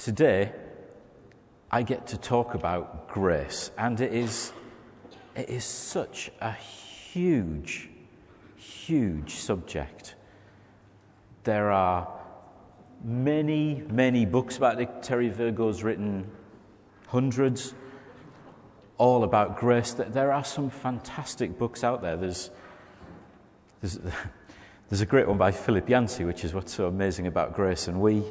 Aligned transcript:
today 0.00 0.50
I 1.70 1.82
get 1.82 2.06
to 2.08 2.16
talk 2.16 2.54
about 2.54 3.08
grace, 3.08 3.70
and 3.76 4.00
it 4.00 4.12
is, 4.12 4.52
it 5.36 5.50
is 5.50 5.64
such 5.64 6.30
a 6.40 6.52
huge, 6.52 7.90
huge 8.56 9.34
subject. 9.34 10.14
There 11.44 11.70
are 11.70 12.08
many, 13.04 13.82
many 13.90 14.24
books 14.24 14.56
about 14.56 14.80
it. 14.80 15.02
Terry 15.02 15.28
Virgo's 15.28 15.82
written 15.82 16.28
hundreds, 17.06 17.74
all 18.96 19.22
about 19.22 19.58
grace. 19.58 19.92
There 19.92 20.32
are 20.32 20.44
some 20.44 20.70
fantastic 20.70 21.58
books 21.58 21.84
out 21.84 22.00
there. 22.00 22.16
There's, 22.16 22.50
there's, 23.82 23.98
there's 24.88 25.02
a 25.02 25.06
great 25.06 25.28
one 25.28 25.38
by 25.38 25.50
Philip 25.50 25.88
Yancey, 25.88 26.24
which 26.24 26.42
is 26.42 26.54
what's 26.54 26.72
so 26.72 26.86
amazing 26.86 27.26
about 27.26 27.54
grace. 27.54 27.86
And 27.86 28.00
we, 28.00 28.24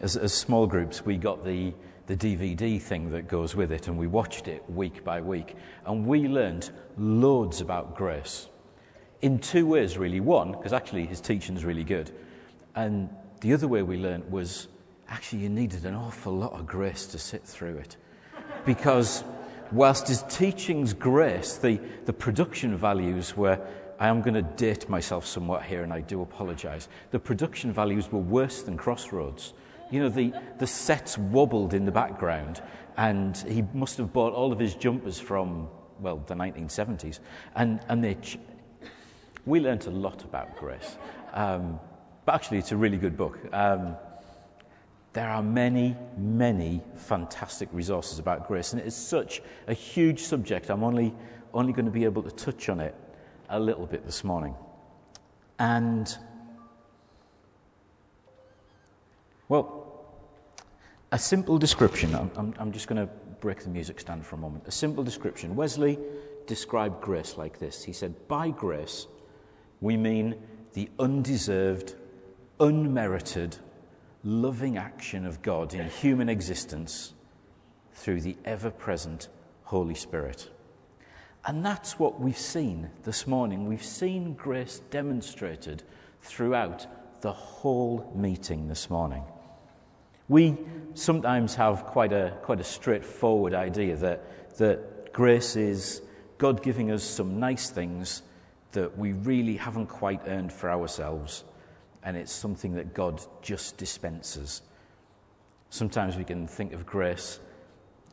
as, 0.00 0.16
as 0.16 0.32
small 0.32 0.66
groups, 0.66 1.04
we 1.04 1.16
got 1.16 1.44
the, 1.44 1.72
the 2.06 2.16
DVD 2.16 2.80
thing 2.80 3.10
that 3.10 3.28
goes 3.28 3.54
with 3.54 3.72
it, 3.72 3.88
and 3.88 3.98
we 3.98 4.06
watched 4.06 4.48
it 4.48 4.68
week 4.70 5.04
by 5.04 5.20
week. 5.20 5.56
And 5.86 6.06
we 6.06 6.28
learned 6.28 6.70
loads 6.96 7.60
about 7.60 7.96
grace 7.96 8.48
in 9.22 9.38
two 9.38 9.66
ways, 9.66 9.98
really. 9.98 10.20
One, 10.20 10.52
because 10.52 10.72
actually 10.72 11.06
his 11.06 11.20
teaching 11.20 11.56
is 11.56 11.64
really 11.64 11.84
good. 11.84 12.12
And 12.76 13.08
the 13.40 13.52
other 13.52 13.68
way 13.68 13.82
we 13.82 13.96
learned 13.96 14.30
was 14.30 14.68
actually 15.08 15.42
you 15.42 15.48
needed 15.48 15.84
an 15.84 15.94
awful 15.94 16.36
lot 16.36 16.52
of 16.52 16.66
grace 16.66 17.06
to 17.06 17.18
sit 17.18 17.44
through 17.44 17.76
it. 17.76 17.96
Because 18.64 19.24
whilst 19.72 20.08
his 20.08 20.22
teaching's 20.28 20.92
grace, 20.92 21.56
the, 21.56 21.80
the 22.04 22.12
production 22.12 22.76
values 22.76 23.36
were, 23.36 23.58
I 23.98 24.08
am 24.08 24.22
going 24.22 24.34
to 24.34 24.42
date 24.42 24.88
myself 24.88 25.26
somewhat 25.26 25.64
here 25.64 25.82
and 25.82 25.92
I 25.92 26.00
do 26.00 26.22
apologize. 26.22 26.88
The 27.10 27.18
production 27.18 27.72
values 27.72 28.12
were 28.12 28.20
worse 28.20 28.62
than 28.62 28.76
Crossroads. 28.76 29.54
You 29.90 30.00
know, 30.00 30.08
the, 30.08 30.32
the 30.58 30.66
sets 30.66 31.16
wobbled 31.16 31.74
in 31.74 31.84
the 31.84 31.92
background, 31.92 32.62
and 32.96 33.36
he 33.36 33.64
must 33.72 33.96
have 33.98 34.12
bought 34.12 34.34
all 34.34 34.52
of 34.52 34.58
his 34.58 34.74
jumpers 34.74 35.18
from, 35.18 35.68
well, 36.00 36.22
the 36.26 36.34
1970s. 36.34 37.20
And, 37.54 37.80
and 37.88 38.04
they, 38.04 38.16
we 39.46 39.60
learnt 39.60 39.86
a 39.86 39.90
lot 39.90 40.24
about 40.24 40.56
grace. 40.56 40.98
Um, 41.32 41.80
but 42.24 42.34
actually, 42.34 42.58
it's 42.58 42.72
a 42.72 42.76
really 42.76 42.98
good 42.98 43.16
book. 43.16 43.38
Um, 43.52 43.96
there 45.14 45.30
are 45.30 45.42
many, 45.42 45.96
many 46.18 46.82
fantastic 46.96 47.68
resources 47.72 48.18
about 48.18 48.46
grace, 48.46 48.72
and 48.72 48.82
it 48.82 48.86
is 48.86 48.94
such 48.94 49.40
a 49.66 49.72
huge 49.72 50.20
subject. 50.20 50.68
I'm 50.68 50.84
only, 50.84 51.14
only 51.54 51.72
going 51.72 51.86
to 51.86 51.90
be 51.90 52.04
able 52.04 52.22
to 52.22 52.30
touch 52.30 52.68
on 52.68 52.80
it 52.80 52.94
a 53.48 53.58
little 53.58 53.86
bit 53.86 54.04
this 54.04 54.22
morning. 54.22 54.54
And, 55.58 56.16
well, 59.48 59.78
a 61.10 61.18
simple 61.18 61.58
description. 61.58 62.14
I'm, 62.14 62.54
I'm, 62.58 62.72
just 62.72 62.86
going 62.86 63.04
to 63.06 63.12
break 63.40 63.62
the 63.62 63.70
music 63.70 63.98
stand 64.00 64.26
for 64.26 64.36
a 64.36 64.38
moment. 64.38 64.64
A 64.66 64.70
simple 64.70 65.02
description. 65.02 65.56
Wesley 65.56 65.98
described 66.46 67.00
grace 67.00 67.36
like 67.36 67.58
this 67.58 67.82
He 67.82 67.92
said, 67.92 68.28
By 68.28 68.50
grace, 68.50 69.06
we 69.80 69.96
mean 69.96 70.36
the 70.74 70.90
undeserved 70.98 71.94
unmerited, 72.60 73.56
loving 74.22 74.76
action 74.76 75.24
of 75.24 75.40
God 75.42 75.74
in 75.74 75.88
human 75.88 76.28
existence 76.28 77.14
through 77.94 78.20
the 78.20 78.36
ever 78.44 78.70
present 78.70 79.28
Holy 79.64 79.94
Spirit. 79.94 80.50
And 81.46 81.64
that's 81.64 81.98
what 81.98 82.20
we've 82.20 82.36
seen 82.36 82.90
this 83.04 83.26
morning. 83.26 83.66
We've 83.66 83.82
seen 83.82 84.34
grace 84.34 84.82
demonstrated 84.90 85.82
throughout 86.20 86.86
the 87.22 87.32
whole 87.32 88.12
meeting 88.14 88.68
this 88.68 88.90
morning. 88.90 89.22
We 90.28 90.56
sometimes 90.94 91.54
have 91.54 91.84
quite 91.84 92.12
a, 92.12 92.36
quite 92.42 92.60
a 92.60 92.64
straightforward 92.64 93.54
idea 93.54 93.96
that, 93.96 94.56
that 94.58 95.12
grace 95.12 95.56
is 95.56 96.02
God 96.36 96.62
giving 96.62 96.90
us 96.90 97.02
some 97.02 97.40
nice 97.40 97.70
things 97.70 98.22
that 98.72 98.96
we 98.98 99.12
really 99.12 99.56
haven't 99.56 99.86
quite 99.86 100.20
earned 100.26 100.52
for 100.52 100.70
ourselves 100.70 101.44
and 102.02 102.16
it's 102.16 102.32
something 102.32 102.74
that 102.74 102.94
God 102.94 103.20
just 103.42 103.76
dispenses. 103.76 104.62
Sometimes 105.70 106.16
we 106.16 106.24
can 106.24 106.46
think 106.46 106.72
of 106.72 106.86
grace 106.86 107.40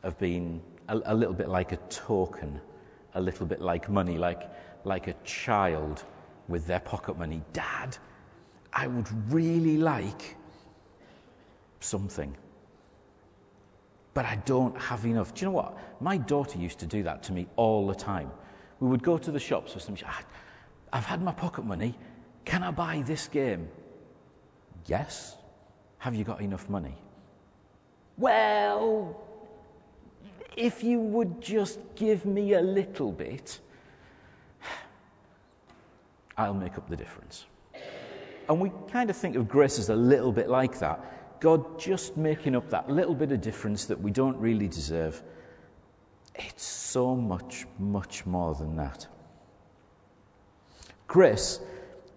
of 0.04 0.18
being 0.20 0.62
a, 0.88 1.00
a, 1.06 1.16
little 1.16 1.34
bit 1.34 1.50
like 1.50 1.72
a 1.72 1.78
token, 1.90 2.60
a 3.14 3.22
little 3.22 3.46
bit 3.46 3.62
like 3.62 3.90
money, 3.90 4.18
like, 4.18 4.50
like 4.84 5.08
a 5.08 5.14
child 5.24 6.04
with 6.48 6.68
their 6.68 6.80
pocket 6.80 7.18
money. 7.18 7.42
Dad, 7.54 7.98
I 8.74 8.88
would 8.88 9.08
really 9.32 9.78
like 9.78 10.36
something, 11.80 12.36
but 14.14 14.26
I 14.26 14.38
don't 14.46 14.80
have 14.80 15.06
enough. 15.06 15.34
Do 15.34 15.42
you 15.42 15.48
know 15.48 15.56
what? 15.56 15.78
My 16.02 16.18
daughter 16.18 16.58
used 16.58 16.80
to 16.80 16.86
do 16.86 17.04
that 17.04 17.22
to 17.24 17.34
me 17.34 17.48
all 17.56 17.86
the 17.88 17.96
time. 17.96 18.32
We 18.80 18.88
would 18.88 19.04
go 19.04 19.18
to 19.18 19.32
the 19.32 19.40
shops 19.40 19.74
for 19.74 19.80
some. 19.80 19.96
Ah, 20.06 20.24
I've 20.94 21.06
had 21.06 21.22
my 21.22 21.32
pocket 21.32 21.66
money. 21.66 21.96
Can 22.46 22.64
I 22.64 22.72
buy 22.72 23.04
this 23.06 23.28
game? 23.28 23.68
Yes. 24.86 25.38
Have 25.98 26.16
you 26.16 26.24
got 26.24 26.42
enough 26.42 26.70
money? 26.70 26.96
Well, 28.18 29.20
if 30.56 30.84
you 30.84 31.00
would 31.00 31.42
just 31.42 31.80
give 31.96 32.26
me 32.26 32.54
a 32.54 32.62
little 32.62 33.12
bit, 33.12 33.60
I'll 36.38 36.54
make 36.54 36.78
up 36.78 36.90
the 36.90 36.96
difference. 36.96 37.46
And 38.48 38.60
we 38.60 38.72
kind 38.92 39.10
of 39.10 39.18
think 39.18 39.36
of 39.36 39.48
grace 39.48 39.80
as 39.80 39.90
a 39.90 39.96
little 39.96 40.32
bit 40.32 40.50
like 40.50 40.78
that. 40.80 41.15
God 41.40 41.80
just 41.80 42.18
making 42.18 42.56
up 42.56 42.70
that 42.70 42.90
little 42.90 43.16
bit 43.16 43.32
of 43.32 43.42
difference 43.42 43.86
that 43.86 44.00
we 44.00 44.12
don't 44.12 44.38
really 44.38 44.68
deserve. 44.68 45.22
It's 46.36 46.64
so 46.64 47.16
much, 47.16 47.66
much 47.80 48.26
more 48.26 48.56
than 48.56 48.76
that. 48.76 49.08
Grace, 51.08 51.60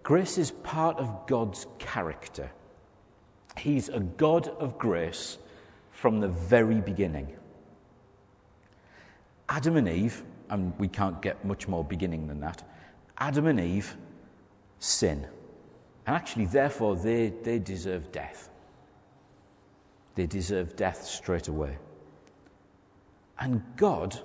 grace 0.03 0.37
is 0.37 0.51
part 0.51 0.97
of 0.97 1.27
God's 1.27 1.67
character. 1.77 2.51
He's 3.57 3.89
a 3.89 3.99
God 3.99 4.47
of 4.59 4.77
grace 4.77 5.37
from 5.91 6.19
the 6.19 6.27
very 6.27 6.81
beginning. 6.81 7.35
Adam 9.47 9.77
and 9.77 9.87
Eve, 9.89 10.23
and 10.49 10.77
we 10.79 10.87
can't 10.87 11.21
get 11.21 11.43
much 11.43 11.67
more 11.67 11.83
beginning 11.83 12.27
than 12.27 12.39
that, 12.39 12.63
Adam 13.17 13.47
and 13.47 13.59
Eve 13.59 13.95
sin. 14.79 15.27
And 16.05 16.15
actually, 16.15 16.45
therefore, 16.45 16.95
they, 16.95 17.33
they 17.43 17.59
deserve 17.59 18.11
death. 18.11 18.48
They 20.19 20.27
deserve 20.27 20.75
death 20.75 21.05
straight 21.05 21.47
away. 21.47 21.77
And 23.39 23.63
God 23.77 24.19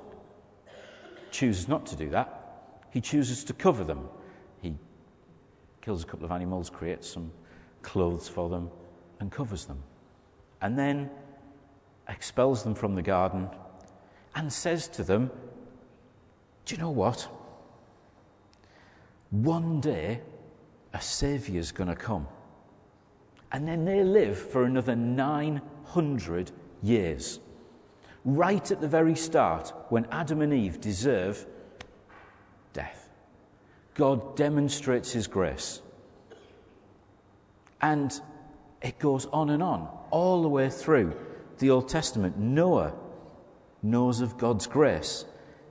chooses 1.30 1.68
not 1.68 1.86
to 1.86 1.94
do 1.94 2.10
that. 2.10 2.82
He 2.90 3.00
chooses 3.00 3.44
to 3.44 3.52
cover 3.52 3.84
them. 3.84 4.08
He 4.60 4.74
kills 5.82 6.02
a 6.02 6.06
couple 6.06 6.24
of 6.24 6.32
animals, 6.32 6.68
creates 6.68 7.08
some 7.08 7.30
clothes 7.82 8.28
for 8.28 8.48
them, 8.48 8.72
and 9.20 9.30
covers 9.30 9.66
them. 9.66 9.84
And 10.62 10.76
then 10.76 11.10
expels 12.08 12.64
them 12.64 12.74
from 12.74 12.96
the 12.96 13.02
garden 13.02 13.48
and 14.34 14.52
says 14.52 14.88
to 14.88 15.04
them, 15.04 15.30
Do 16.64 16.74
you 16.74 16.80
know 16.80 16.90
what? 16.90 17.28
One 19.30 19.80
day 19.80 20.22
a 20.92 21.00
Saviour's 21.00 21.70
going 21.70 21.86
to 21.88 21.94
come. 21.94 22.26
And 23.52 23.68
then 23.68 23.84
they 23.84 24.02
live 24.02 24.36
for 24.36 24.64
another 24.64 24.96
900 25.86 26.50
years. 26.82 27.40
Right 28.24 28.70
at 28.70 28.80
the 28.80 28.88
very 28.88 29.14
start, 29.14 29.72
when 29.90 30.06
Adam 30.10 30.40
and 30.40 30.52
Eve 30.52 30.80
deserve 30.80 31.46
death, 32.72 33.10
God 33.94 34.36
demonstrates 34.36 35.12
his 35.12 35.26
grace. 35.26 35.82
And 37.82 38.18
it 38.82 38.98
goes 38.98 39.26
on 39.26 39.50
and 39.50 39.62
on, 39.62 39.88
all 40.10 40.42
the 40.42 40.48
way 40.48 40.70
through 40.70 41.14
the 41.58 41.70
Old 41.70 41.88
Testament. 41.88 42.38
Noah 42.38 42.94
knows 43.82 44.20
of 44.20 44.38
God's 44.38 44.66
grace. 44.66 45.26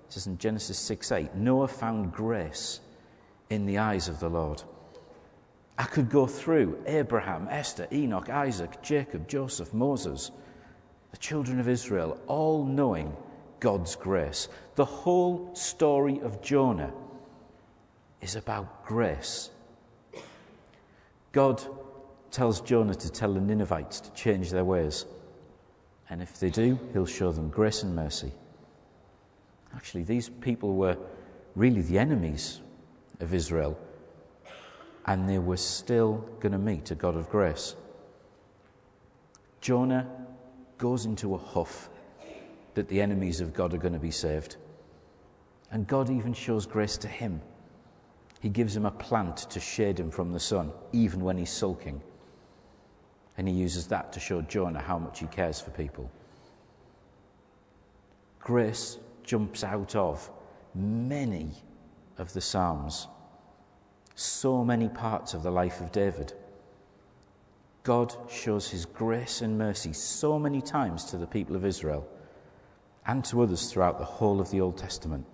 It 0.08 0.14
says 0.14 0.28
in 0.28 0.38
Genesis 0.38 0.78
6 0.78 1.12
8, 1.12 1.36
Noah 1.36 1.68
found 1.68 2.12
grace 2.12 2.82
in 3.50 3.66
the 3.66 3.80
eyes 3.80 4.08
of 4.08 4.20
the 4.20 4.30
Lord. 4.30 4.62
I 5.78 5.86
could 5.86 6.10
go 6.10 6.28
through 6.28 6.78
Abraham, 6.86 7.48
Esther, 7.50 7.88
Enoch, 7.92 8.30
Isaac, 8.30 8.82
Jacob, 8.82 9.28
Joseph, 9.28 9.74
Moses, 9.74 10.32
the 11.12 11.18
children 11.18 11.60
of 11.60 11.68
Israel, 11.68 12.20
all 12.28 12.66
knowing 12.66 13.16
God's 13.60 13.96
grace. 13.96 14.50
The 14.76 14.86
whole 14.86 15.54
story 15.56 16.20
of 16.20 16.42
Jonah 16.42 16.94
is 18.22 18.36
about 18.36 18.86
grace. 18.86 19.50
God 21.32 21.62
tells 22.30 22.62
Jonah 22.62 22.96
to 22.96 23.12
tell 23.12 23.34
the 23.34 23.42
Ninevites 23.42 24.00
to 24.02 24.12
change 24.12 24.52
their 24.52 24.66
ways. 24.66 25.06
And 26.10 26.22
if 26.22 26.40
they 26.40 26.50
do, 26.50 26.80
he'll 26.94 27.06
show 27.06 27.32
them 27.32 27.50
grace 27.50 27.84
and 27.84 27.96
mercy. 27.96 28.32
Actually, 29.76 30.04
these 30.04 30.30
people 30.30 30.76
were 30.76 30.98
really 31.56 31.82
the 31.82 31.98
enemies 31.98 32.62
of 33.20 33.34
Israel, 33.34 33.78
and 35.06 35.28
they 35.28 35.40
were 35.40 35.58
still 35.58 36.26
going 36.40 36.52
to 36.52 36.58
meet 36.58 36.92
a 36.92 36.96
God 36.96 37.16
of 37.16 37.30
grace. 37.30 37.76
Jonah 39.62 40.08
goes 40.78 41.06
into 41.06 41.36
a 41.36 41.38
huff 41.38 41.90
that 42.74 42.88
the 42.88 43.02
enemies 43.02 43.42
of 43.42 43.54
God 43.54 43.74
are 43.74 43.78
going 43.78 43.94
to 43.94 44.00
be 44.00 44.12
saved. 44.12 44.58
And 45.72 45.88
God 45.88 46.10
even 46.10 46.34
shows 46.34 46.66
grace 46.66 46.98
to 46.98 47.08
him. 47.08 47.42
He 48.42 48.50
gives 48.50 48.76
him 48.76 48.86
a 48.86 48.92
plant 48.92 49.38
to 49.50 49.60
shade 49.60 50.00
him 50.00 50.12
from 50.12 50.34
the 50.34 50.40
sun, 50.40 50.72
even 50.92 51.22
when 51.22 51.38
he's 51.38 51.52
sulking. 51.52 52.02
And 53.38 53.48
he 53.48 53.54
uses 53.54 53.88
that 53.88 54.12
to 54.14 54.20
show 54.20 54.42
Jonah 54.42 54.82
how 54.82 55.00
much 55.00 55.20
he 55.20 55.28
cares 55.28 55.60
for 55.60 55.72
people. 55.72 56.12
Grace 58.40 59.00
jumps 59.24 59.64
out 59.64 59.96
of 59.96 60.30
many 60.76 61.52
of 62.18 62.34
the 62.34 62.42
Psalms, 62.42 63.08
so 64.16 64.64
many 64.64 64.90
parts 64.90 65.34
of 65.34 65.44
the 65.44 65.52
life 65.52 65.82
of 65.82 65.92
David. 65.92 66.34
God 67.84 68.16
shows 68.30 68.70
his 68.70 68.86
grace 68.86 69.42
and 69.42 69.58
mercy 69.58 69.94
so 69.94 70.40
many 70.40 70.62
times 70.62 71.04
to 71.06 71.18
the 71.18 71.28
people 71.28 71.56
of 71.56 71.66
Israel 71.66 72.08
and 73.06 73.24
to 73.26 73.42
others 73.42 73.72
throughout 73.72 74.00
the 74.00 74.06
whole 74.06 74.40
of 74.40 74.50
the 74.52 74.62
Old 74.62 74.78
Testament. 74.78 75.26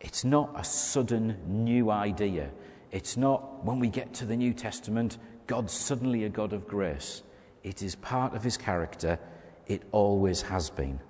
It's 0.00 0.24
not 0.24 0.50
a 0.56 0.64
sudden 0.64 1.36
new 1.46 1.90
idea. 1.90 2.50
It's 2.90 3.16
not 3.16 3.64
when 3.64 3.78
we 3.78 3.88
get 3.88 4.14
to 4.14 4.24
the 4.24 4.36
New 4.36 4.52
Testament, 4.52 5.18
God's 5.46 5.72
suddenly 5.72 6.24
a 6.24 6.28
God 6.28 6.52
of 6.52 6.66
grace. 6.66 7.22
It 7.62 7.82
is 7.82 7.94
part 7.96 8.34
of 8.34 8.42
his 8.42 8.56
character. 8.56 9.18
It 9.66 9.82
always 9.92 10.42
has 10.42 10.70
been. 10.70 11.00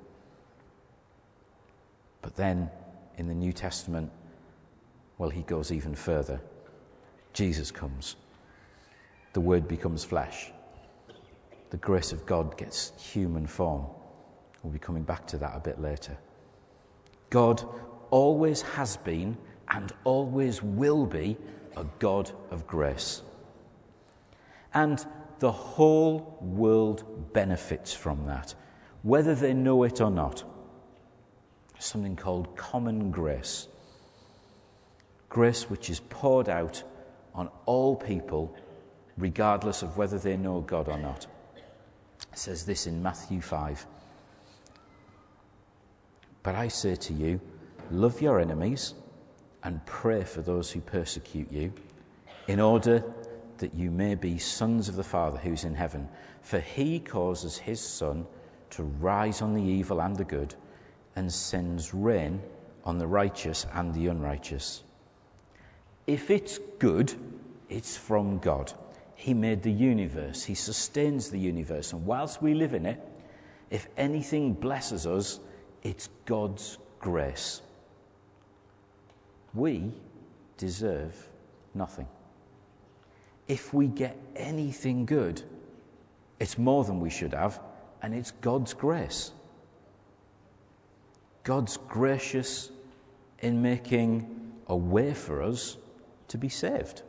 But 2.21 2.37
then 2.37 2.71
in 3.17 3.29
the 3.29 3.35
New 3.35 3.53
Testament, 3.53 4.11
well, 5.19 5.31
he 5.31 5.43
goes 5.43 5.71
even 5.73 5.95
further. 5.95 6.41
Jesus 7.33 7.71
comes. 7.71 8.17
The 9.33 9.41
Word 9.41 9.69
becomes 9.69 10.05
flesh. 10.05 10.53
The 11.71 11.77
grace 11.77 12.13
of 12.13 12.25
God 12.25 12.57
gets 12.57 12.93
human 12.99 13.47
form. 13.47 13.85
We'll 14.63 14.73
be 14.73 14.79
coming 14.79 15.03
back 15.03 15.27
to 15.29 15.39
that 15.39 15.55
a 15.55 15.61
bit 15.61 15.81
later. 15.81 16.17
God 17.31 17.63
always 18.11 18.63
has 18.63 18.97
been 18.97 19.37
and 19.69 19.93
always 20.05 20.63
will 20.63 21.05
be 21.05 21.37
a 21.77 21.85
God 21.99 22.31
of 22.51 22.67
grace. 22.67 23.23
And 24.75 25.05
the 25.39 25.53
whole 25.53 26.39
world 26.41 27.33
benefits 27.33 27.93
from 27.95 28.27
that, 28.27 28.55
whether 29.03 29.35
they 29.35 29.55
know 29.55 29.83
it 29.85 30.01
or 30.01 30.11
not. 30.11 30.45
Something 31.79 32.17
called 32.17 32.57
common 32.57 33.11
grace. 33.11 33.69
Grace 35.29 35.69
which 35.69 35.91
is 35.91 36.01
poured 36.09 36.49
out 36.49 36.83
on 37.35 37.51
all 37.67 37.95
people, 37.95 38.55
regardless 39.17 39.83
of 39.83 39.97
whether 39.97 40.19
they 40.19 40.37
know 40.37 40.61
God 40.61 40.89
or 40.89 40.99
not. 40.99 41.27
It 42.33 42.39
says 42.39 42.65
this 42.65 42.87
in 42.87 43.03
Matthew 43.03 43.41
5. 43.41 43.87
But 46.43 46.55
I 46.55 46.69
say 46.69 46.97
to 46.97 47.13
you, 47.13 47.41
love 47.91 48.21
your 48.23 48.41
enemies 48.41 48.95
and 49.65 49.85
pray 49.87 50.25
for 50.25 50.41
those 50.41 50.71
who 50.71 50.81
persecute 50.81 51.51
you, 51.53 51.73
in 52.47 52.61
order 52.61 53.05
that 53.59 53.75
you 53.75 53.91
may 53.91 54.15
be 54.15 54.39
sons 54.39 54.89
of 54.89 54.97
the 54.97 55.05
Father 55.05 55.37
who's 55.37 55.65
in 55.65 55.75
heaven. 55.75 56.09
For 56.43 56.61
he 56.61 57.01
causes 57.01 57.59
his 57.59 57.81
sun 57.81 58.27
to 58.71 58.85
rise 58.85 59.43
on 59.43 59.53
the 59.53 59.63
evil 59.63 60.01
and 60.01 60.17
the 60.17 60.25
good, 60.25 60.55
and 61.17 61.31
sends 61.31 61.93
rain 61.93 62.41
on 62.85 62.99
the 62.99 63.07
righteous 63.07 63.67
and 63.75 63.93
the 63.93 64.07
unrighteous. 64.07 64.85
If 66.09 66.31
it's 66.31 66.59
good, 66.79 67.13
it's 67.69 67.95
from 67.95 68.39
God. 68.39 68.73
He 69.15 69.35
made 69.35 69.63
the 69.63 69.71
universe, 69.71 70.43
He 70.43 70.55
sustains 70.55 71.29
the 71.29 71.39
universe, 71.39 71.93
and 71.93 72.07
whilst 72.07 72.41
we 72.41 72.55
live 72.55 72.73
in 72.73 72.87
it, 72.87 73.07
if 73.71 73.89
anything 73.99 74.55
blesses 74.55 75.07
us, 75.07 75.39
it's 75.83 76.09
God's 76.25 76.79
grace. 76.99 77.61
We 79.53 79.93
deserve 80.57 81.29
nothing. 81.75 82.09
If 83.47 83.75
we 83.75 83.89
get 83.89 84.17
anything 84.35 85.05
good, 85.05 85.43
it's 86.41 86.57
more 86.57 86.85
than 86.85 87.01
we 87.01 87.11
should 87.11 87.35
have, 87.35 87.61
and 88.01 88.15
it's 88.15 88.31
God's 88.31 88.73
grace. 88.73 89.33
God's 91.45 91.77
gracious 91.77 92.71
in 93.41 93.61
making 93.61 94.55
a 94.69 94.77
way 94.77 95.13
for 95.13 95.43
us 95.43 95.77
to 96.29 96.39
be 96.39 96.49
saved. 96.49 97.03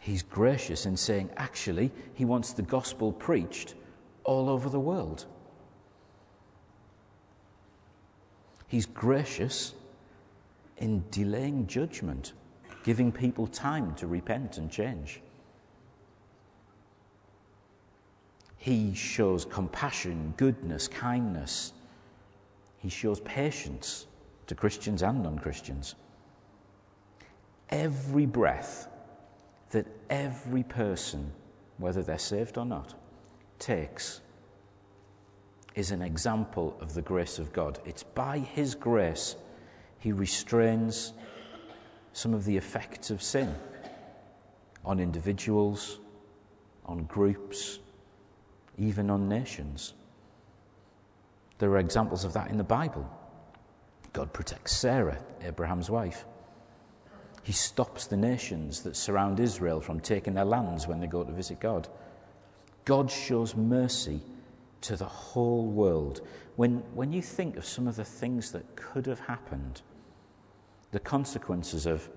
He's 0.00 0.22
gracious 0.22 0.86
in 0.86 0.96
saying, 0.96 1.30
actually, 1.36 1.90
He 2.14 2.24
wants 2.24 2.52
the 2.52 2.62
gospel 2.62 3.12
preached 3.12 3.74
all 4.24 4.48
over 4.48 4.68
the 4.68 4.80
world. 4.80 5.26
He's 8.66 8.86
gracious 8.86 9.74
in 10.78 11.04
delaying 11.10 11.66
judgment, 11.66 12.32
giving 12.84 13.12
people 13.12 13.46
time 13.46 13.94
to 13.96 14.06
repent 14.06 14.58
and 14.58 14.70
change. 14.70 15.20
He 18.56 18.94
shows 18.94 19.44
compassion, 19.44 20.34
goodness, 20.36 20.88
kindness. 20.88 21.72
He 22.78 22.88
shows 22.88 23.20
patience 23.20 24.06
to 24.46 24.54
Christians 24.54 25.02
and 25.02 25.22
non 25.22 25.38
Christians. 25.38 25.94
Every 27.70 28.26
breath 28.26 28.88
that 29.70 29.86
every 30.10 30.62
person, 30.62 31.32
whether 31.78 32.02
they're 32.02 32.18
saved 32.18 32.58
or 32.58 32.64
not, 32.64 32.94
takes 33.58 34.20
is 35.74 35.90
an 35.90 36.02
example 36.02 36.76
of 36.80 36.94
the 36.94 37.02
grace 37.02 37.38
of 37.38 37.52
God. 37.52 37.78
It's 37.86 38.02
by 38.02 38.38
His 38.38 38.74
grace 38.74 39.36
He 39.98 40.12
restrains 40.12 41.14
some 42.12 42.34
of 42.34 42.44
the 42.44 42.56
effects 42.56 43.10
of 43.10 43.22
sin 43.22 43.54
on 44.84 45.00
individuals, 45.00 46.00
on 46.84 47.04
groups, 47.04 47.78
even 48.76 49.08
on 49.10 49.28
nations. 49.28 49.94
There 51.58 51.70
are 51.70 51.78
examples 51.78 52.24
of 52.24 52.32
that 52.32 52.50
in 52.50 52.58
the 52.58 52.64
Bible. 52.64 53.08
God 54.12 54.32
protects 54.32 54.76
Sarah, 54.76 55.18
Abraham's 55.42 55.90
wife. 55.90 56.24
He 57.42 57.52
stops 57.52 58.06
the 58.06 58.16
nations 58.16 58.82
that 58.82 58.96
surround 58.96 59.40
Israel 59.40 59.80
from 59.80 60.00
taking 60.00 60.34
their 60.34 60.44
lands 60.44 60.86
when 60.86 61.00
they 61.00 61.06
go 61.06 61.24
to 61.24 61.32
visit 61.32 61.60
God. 61.60 61.88
God 62.84 63.10
shows 63.10 63.56
mercy 63.56 64.20
to 64.82 64.96
the 64.96 65.04
whole 65.04 65.66
world. 65.66 66.20
When, 66.56 66.78
when 66.94 67.12
you 67.12 67.22
think 67.22 67.56
of 67.56 67.64
some 67.64 67.88
of 67.88 67.96
the 67.96 68.04
things 68.04 68.52
that 68.52 68.76
could 68.76 69.06
have 69.06 69.20
happened, 69.20 69.82
the 70.90 71.00
consequences 71.00 71.86
of 71.86 72.08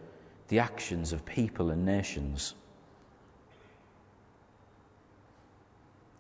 the 0.50 0.60
actions 0.60 1.14
of 1.14 1.26
people 1.26 1.72
and 1.72 1.86
nations, 1.86 2.56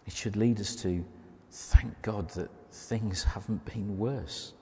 it 0.07 0.13
should 0.13 0.35
lead 0.35 0.59
us 0.59 0.75
to 0.77 1.03
thank 1.51 2.01
God 2.01 2.29
that 2.31 2.49
things 2.71 3.23
haven't 3.23 3.65
been 3.65 3.97
worse. 3.97 4.53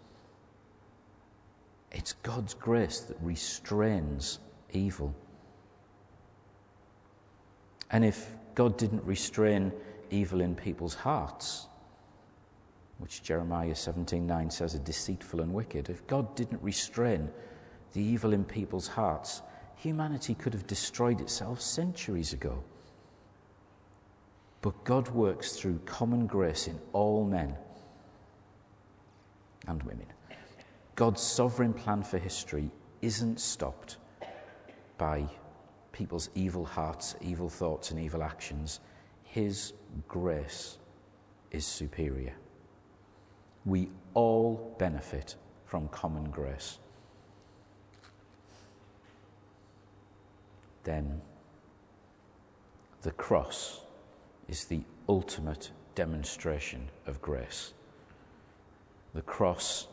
It's 1.94 2.14
God's 2.14 2.54
grace 2.54 3.02
that 3.02 3.18
restrains 3.22 4.40
evil. 4.72 5.14
And 7.92 8.04
if 8.04 8.36
God 8.56 8.78
didn't 8.78 9.04
restrain 9.04 9.72
evil 10.10 10.42
in 10.42 10.56
people's 10.56 10.96
hearts, 10.96 11.68
which 12.98 13.22
Jeremiah 13.22 13.76
17:9 13.76 14.50
says 14.50 14.74
are 14.76 14.80
deceitful 14.80 15.42
and 15.42 15.54
wicked, 15.54 15.90
if 15.90 16.06
God 16.08 16.36
didn't 16.36 16.62
restrain 16.64 17.32
the 17.94 18.02
evil 18.02 18.34
in 18.34 18.44
people's 18.44 18.88
hearts, 18.88 19.42
humanity 19.76 20.34
could 20.34 20.54
have 20.54 20.66
destroyed 20.66 21.22
itself 21.22 21.62
centuries 21.62 22.34
ago. 22.34 22.64
But 24.62 24.84
God 24.84 25.10
works 25.10 25.58
through 25.58 25.80
common 25.86 26.26
grace 26.26 26.68
in 26.68 26.80
all 26.94 27.26
men 27.26 27.56
and 29.68 29.84
women. 29.84 30.13
God's 30.96 31.22
sovereign 31.22 31.74
plan 31.74 32.04
for 32.04 32.18
history 32.18 32.70
isn't 33.02 33.40
stopped 33.40 33.98
by 34.98 35.26
people's 35.92 36.30
evil 36.36 36.66
hearts, 36.66 37.16
evil 37.22 37.50
thoughts, 37.50 37.92
and 37.92 38.00
evil 38.00 38.24
actions. 38.24 38.80
His 39.24 39.74
grace 40.08 40.78
is 41.52 41.66
superior. 41.66 42.34
We 43.66 43.90
all 44.14 44.76
benefit 44.78 45.36
from 45.66 45.88
common 45.88 46.30
grace. 46.30 46.78
Then 50.84 51.22
the 53.02 53.12
cross 53.12 53.82
is 54.48 54.66
the 54.66 54.84
ultimate 55.10 55.72
demonstration 55.96 56.90
of 57.08 57.22
grace. 57.22 57.74
The 59.14 59.22
cross 59.22 59.88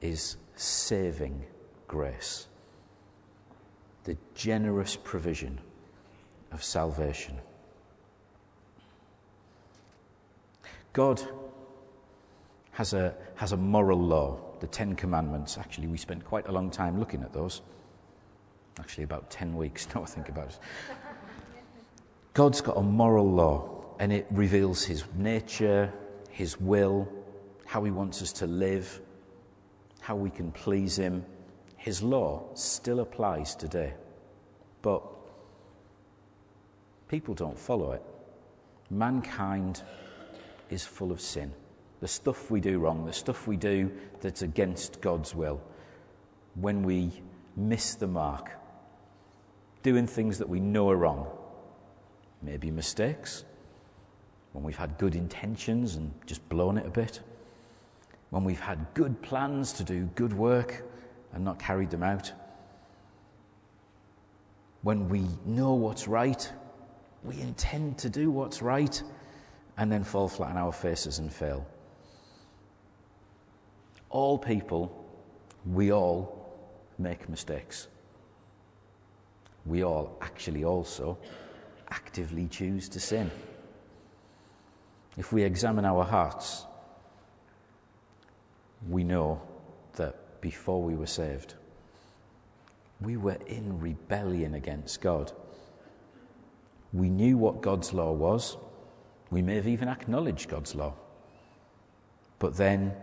is 0.00 0.36
saving 0.56 1.44
grace, 1.88 2.46
the 4.04 4.16
generous 4.34 4.96
provision 4.96 5.60
of 6.52 6.62
salvation. 6.62 7.38
God 10.92 11.22
has 12.72 12.92
a, 12.92 13.14
has 13.36 13.52
a 13.52 13.56
moral 13.56 13.98
law, 13.98 14.38
the 14.60 14.66
Ten 14.66 14.94
Commandments. 14.96 15.58
Actually, 15.58 15.86
we 15.86 15.98
spent 15.98 16.24
quite 16.24 16.48
a 16.48 16.52
long 16.52 16.70
time 16.70 16.98
looking 16.98 17.22
at 17.22 17.32
those. 17.32 17.62
Actually, 18.78 19.04
about 19.04 19.30
10 19.30 19.56
weeks, 19.56 19.86
now 19.94 20.02
I 20.02 20.06
think 20.06 20.28
about 20.28 20.48
it. 20.48 20.58
God's 22.34 22.60
got 22.60 22.76
a 22.76 22.82
moral 22.82 23.30
law, 23.30 23.84
and 23.98 24.12
it 24.12 24.26
reveals 24.30 24.82
his 24.82 25.04
nature, 25.16 25.92
his 26.30 26.60
will, 26.60 27.08
how 27.66 27.84
he 27.84 27.90
wants 27.90 28.22
us 28.22 28.32
to 28.34 28.46
live, 28.46 29.00
how 30.00 30.16
we 30.16 30.30
can 30.30 30.50
please 30.52 30.98
him. 30.98 31.24
His 31.76 32.02
law 32.02 32.42
still 32.54 33.00
applies 33.00 33.54
today. 33.54 33.94
But 34.82 35.02
people 37.08 37.34
don't 37.34 37.58
follow 37.58 37.92
it. 37.92 38.02
Mankind 38.90 39.82
is 40.70 40.84
full 40.84 41.12
of 41.12 41.20
sin. 41.20 41.52
The 42.00 42.08
stuff 42.08 42.50
we 42.50 42.60
do 42.60 42.78
wrong, 42.78 43.04
the 43.04 43.12
stuff 43.12 43.46
we 43.46 43.56
do 43.56 43.90
that's 44.20 44.42
against 44.42 45.00
God's 45.00 45.34
will, 45.34 45.60
when 46.54 46.82
we 46.82 47.12
miss 47.56 47.94
the 47.94 48.06
mark, 48.06 48.50
doing 49.82 50.06
things 50.06 50.38
that 50.38 50.48
we 50.48 50.60
know 50.60 50.90
are 50.90 50.96
wrong, 50.96 51.26
maybe 52.42 52.70
mistakes, 52.70 53.44
when 54.52 54.64
we've 54.64 54.76
had 54.76 54.98
good 54.98 55.14
intentions 55.14 55.96
and 55.96 56.12
just 56.26 56.46
blown 56.48 56.78
it 56.78 56.86
a 56.86 56.90
bit, 56.90 57.20
when 58.30 58.44
we've 58.44 58.60
had 58.60 58.86
good 58.94 59.20
plans 59.22 59.72
to 59.74 59.84
do 59.84 60.08
good 60.14 60.32
work 60.32 60.84
and 61.32 61.44
not 61.44 61.58
carried 61.58 61.90
them 61.90 62.02
out, 62.02 62.32
when 64.82 65.08
we 65.08 65.26
know 65.44 65.74
what's 65.74 66.08
right, 66.08 66.50
we 67.22 67.38
intend 67.40 67.98
to 67.98 68.08
do 68.08 68.30
what's 68.30 68.62
right, 68.62 69.02
and 69.76 69.90
then 69.90 70.04
fall 70.04 70.28
flat 70.28 70.50
on 70.50 70.56
our 70.56 70.72
faces 70.72 71.18
and 71.18 71.32
fail. 71.32 71.66
All 74.08 74.38
people, 74.38 75.06
we 75.66 75.92
all 75.92 76.56
make 76.98 77.28
mistakes. 77.28 77.88
We 79.66 79.84
all 79.84 80.16
actually 80.20 80.64
also 80.64 81.18
actively 81.90 82.46
choose 82.48 82.88
to 82.90 83.00
sin. 83.00 83.30
If 85.18 85.32
we 85.32 85.42
examine 85.42 85.84
our 85.84 86.04
hearts, 86.04 86.64
we 88.88 89.04
know 89.04 89.40
that 89.94 90.40
before 90.40 90.82
we 90.82 90.94
were 90.94 91.06
saved, 91.06 91.54
we 93.00 93.16
were 93.16 93.38
in 93.46 93.80
rebellion 93.80 94.54
against 94.54 95.00
God. 95.00 95.32
We 96.92 97.08
knew 97.08 97.36
what 97.36 97.60
God's 97.60 97.92
law 97.92 98.12
was. 98.12 98.56
We 99.30 99.42
may 99.42 99.56
have 99.56 99.68
even 99.68 99.88
acknowledged 99.88 100.48
God's 100.48 100.74
law. 100.74 100.94
But 102.38 102.56
then, 102.56 102.94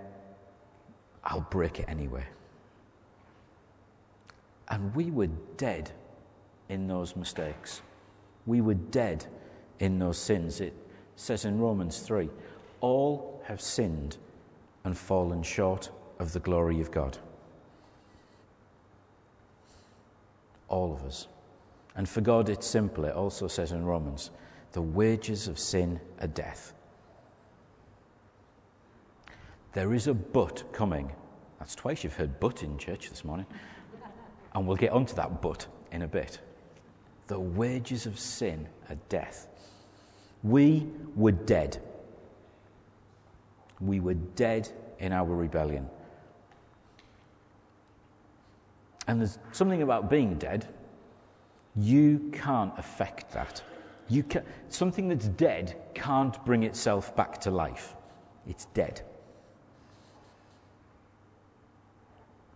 I'll 1.24 1.48
break 1.50 1.80
it 1.80 1.86
anyway. 1.88 2.26
And 4.70 4.94
we 4.96 5.12
were 5.12 5.30
dead 5.58 5.92
in 6.70 6.88
those 6.88 7.16
mistakes. 7.16 7.82
We 8.46 8.62
were 8.62 8.74
dead 8.74 9.26
in 9.80 10.00
those 10.00 10.18
sins. 10.18 10.60
It 10.60 10.74
says 11.16 11.46
in 11.46 11.60
Romans 11.60 12.00
3 12.00 12.30
all 12.82 13.42
have 13.46 13.62
sinned 13.62 14.18
and 14.88 14.98
fallen 14.98 15.44
short 15.44 15.92
of 16.18 16.32
the 16.32 16.40
glory 16.40 16.80
of 16.80 16.92
God. 16.92 17.18
All 20.70 20.94
of 20.94 21.04
us. 21.04 21.28
And 21.98 22.08
for 22.08 22.22
God, 22.22 22.48
it's 22.48 22.66
simple. 22.66 23.04
It 23.04 23.14
also 23.14 23.50
says 23.50 23.74
in 23.74 23.86
Romans 23.86 24.32
the 24.72 24.82
wages 24.82 25.50
of 25.50 25.60
sin 25.60 26.00
are 26.22 26.28
death. 26.28 26.74
There 29.74 29.94
is 29.94 30.08
a 30.08 30.14
but 30.14 30.64
coming. 30.72 31.12
That's 31.60 31.76
twice 31.76 32.06
you've 32.06 32.16
heard 32.16 32.40
but 32.40 32.64
in 32.64 32.78
church 32.78 33.10
this 33.10 33.26
morning. 33.26 33.46
And 34.56 34.66
we'll 34.66 34.78
get 34.78 34.94
onto 34.94 35.16
that 35.16 35.42
but 35.42 35.68
in 35.92 36.04
a 36.04 36.08
bit. 36.08 36.40
The 37.28 37.40
wages 37.40 38.06
of 38.06 38.18
sin 38.18 38.70
are 38.90 38.98
death. 39.10 39.48
We 40.44 40.88
were 41.18 41.34
dead. 41.34 41.82
We 43.80 44.00
were 44.00 44.16
dead 44.16 44.70
in 45.00 45.12
our 45.14 45.26
rebellion. 45.26 45.88
And 49.08 49.20
there's 49.22 49.40
something 49.52 49.82
about 49.82 50.10
being 50.10 50.36
dead. 50.36 50.68
You 51.76 52.30
can't 52.34 52.74
affect 52.78 53.32
that. 53.34 53.62
You 54.10 54.24
can, 54.24 54.44
something 54.70 55.08
that's 55.08 55.28
dead 55.28 55.76
can't 55.94 56.44
bring 56.46 56.64
itself 56.64 57.16
back 57.16 57.40
to 57.42 57.52
life. 57.52 57.96
It's 58.48 58.66
dead. 58.74 59.02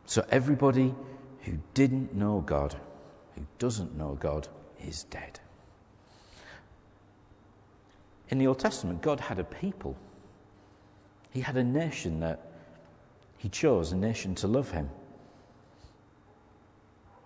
So 0.06 0.26
everybody 0.30 0.94
who 1.42 1.54
didn't 1.74 2.14
know 2.14 2.42
God, 2.42 2.76
who 3.36 3.46
doesn't 3.60 3.98
know 3.98 4.18
God, 4.20 4.48
is 4.86 5.04
dead. 5.06 5.40
In 8.30 8.38
the 8.38 8.48
Old 8.48 8.60
Testament, 8.60 9.02
God 9.02 9.20
had 9.20 9.40
a 9.40 9.44
people. 9.44 9.96
He 11.32 11.42
had 11.42 11.58
a 11.58 11.64
nation 11.64 12.20
that 12.20 12.52
He 13.38 13.50
chose, 13.50 13.92
a 13.92 13.96
nation 13.96 14.36
to 14.36 14.48
love 14.48 14.72
Him. 14.72 14.90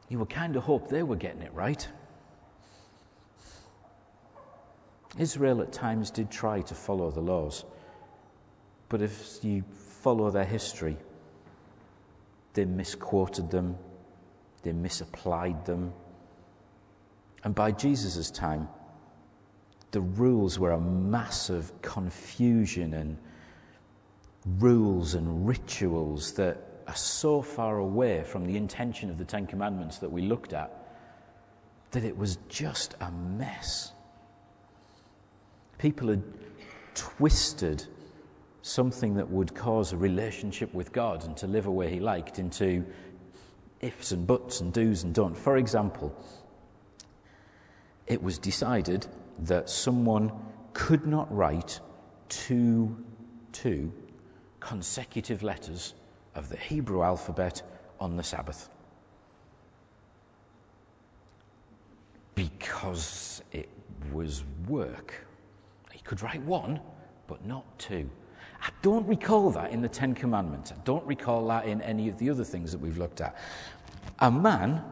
You 0.09 0.19
would 0.19 0.29
kind 0.29 0.55
of 0.55 0.63
hope 0.63 0.87
they 0.87 1.03
were 1.03 1.15
getting 1.15 1.41
it 1.41 1.53
right. 1.53 1.87
Israel 5.17 5.61
at 5.61 5.71
times 5.71 6.11
did 6.11 6.29
try 6.29 6.61
to 6.61 6.75
follow 6.75 7.09
the 7.09 7.21
laws, 7.21 7.65
but 8.89 9.01
if 9.01 9.39
you 9.43 9.63
follow 10.01 10.29
their 10.29 10.45
history, 10.45 10.97
they 12.53 12.65
misquoted 12.65 13.49
them, 13.49 13.77
they 14.61 14.73
misapplied 14.73 15.65
them, 15.65 15.93
and 17.45 17.55
by 17.55 17.71
Jesus' 17.71 18.29
time, 18.29 18.67
the 19.91 20.01
rules 20.01 20.59
were 20.59 20.71
a 20.71 20.81
mass 20.81 21.49
of 21.49 21.71
confusion 21.81 22.95
and 22.95 23.17
rules 24.45 25.15
and 25.15 25.47
rituals 25.47 26.33
that 26.33 26.57
are 26.87 26.95
so 26.95 27.41
far 27.41 27.79
away 27.79 28.23
from 28.23 28.45
the 28.45 28.55
intention 28.55 29.09
of 29.09 29.17
the 29.17 29.25
Ten 29.25 29.47
Commandments 29.47 29.97
that 29.97 30.11
we 30.11 30.21
looked 30.21 30.53
at 30.53 30.71
that 31.91 32.03
it 32.03 32.15
was 32.15 32.37
just 32.47 32.95
a 33.01 33.11
mess. 33.11 33.91
People 35.77 36.09
had 36.09 36.23
twisted 36.93 37.85
something 38.61 39.15
that 39.15 39.29
would 39.29 39.53
cause 39.55 39.93
a 39.93 39.97
relationship 39.97 40.73
with 40.73 40.91
God 40.91 41.25
and 41.25 41.35
to 41.37 41.47
live 41.47 41.65
a 41.65 41.71
way 41.71 41.89
He 41.89 41.99
liked 41.99 42.39
into 42.39 42.85
ifs 43.81 44.11
and 44.11 44.25
buts 44.25 44.61
and 44.61 44.73
do's 44.73 45.03
and 45.03 45.13
don'ts. 45.13 45.39
For 45.39 45.57
example, 45.57 46.15
it 48.07 48.21
was 48.21 48.37
decided 48.37 49.07
that 49.39 49.69
someone 49.69 50.31
could 50.73 51.05
not 51.05 51.33
write 51.35 51.79
two, 52.29 53.03
two 53.51 53.91
consecutive 54.65 55.43
letters 55.43 55.93
of 56.33 56.49
the 56.49 56.57
Hebrew 56.57 57.03
alphabet 57.03 57.61
on 57.99 58.17
the 58.17 58.23
Sabbath. 58.23 58.69
Because 62.33 63.43
it 63.51 63.69
was 64.11 64.43
work. 64.67 65.25
He 65.91 65.99
could 65.99 66.21
write 66.21 66.41
one, 66.41 66.79
but 67.27 67.45
not 67.45 67.63
two. 67.79 68.09
I 68.61 68.69
don't 68.81 69.07
recall 69.07 69.51
that 69.51 69.71
in 69.71 69.81
the 69.81 69.87
Ten 69.87 70.15
Commandments. 70.15 70.71
I 70.71 70.75
don't 70.83 71.05
recall 71.05 71.47
that 71.47 71.65
in 71.65 71.81
any 71.81 72.09
of 72.09 72.17
the 72.17 72.29
other 72.29 72.43
things 72.43 72.71
that 72.71 72.79
we've 72.79 72.97
looked 72.97 73.21
at. 73.21 73.37
A 74.19 74.31
man 74.31 74.83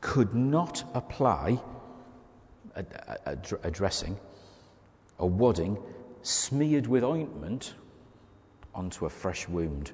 could 0.00 0.34
not 0.34 0.84
apply 0.94 1.60
a, 2.76 2.84
a, 3.26 3.36
a 3.64 3.70
dressing, 3.70 4.16
a 5.18 5.26
wadding, 5.26 5.76
smeared 6.22 6.86
with 6.86 7.02
ointment 7.02 7.74
onto 8.74 9.06
a 9.06 9.10
fresh 9.10 9.48
wound. 9.48 9.92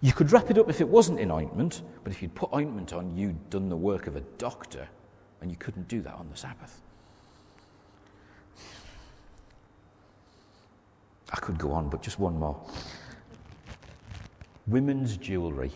You 0.00 0.12
could 0.12 0.32
wrap 0.32 0.50
it 0.50 0.58
up 0.58 0.68
if 0.68 0.80
it 0.80 0.88
wasn't 0.88 1.20
in 1.20 1.30
ointment, 1.30 1.82
but 2.02 2.12
if 2.12 2.22
you'd 2.22 2.34
put 2.34 2.52
ointment 2.52 2.92
on, 2.92 3.16
you'd 3.16 3.50
done 3.50 3.68
the 3.68 3.76
work 3.76 4.06
of 4.06 4.16
a 4.16 4.20
doctor, 4.38 4.88
and 5.40 5.50
you 5.50 5.56
couldn't 5.56 5.88
do 5.88 6.00
that 6.02 6.14
on 6.14 6.28
the 6.30 6.36
Sabbath. 6.36 6.80
I 11.32 11.36
could 11.36 11.58
go 11.58 11.72
on, 11.72 11.88
but 11.88 12.02
just 12.02 12.18
one 12.18 12.38
more. 12.38 12.60
Women's 14.66 15.16
jewellery. 15.16 15.72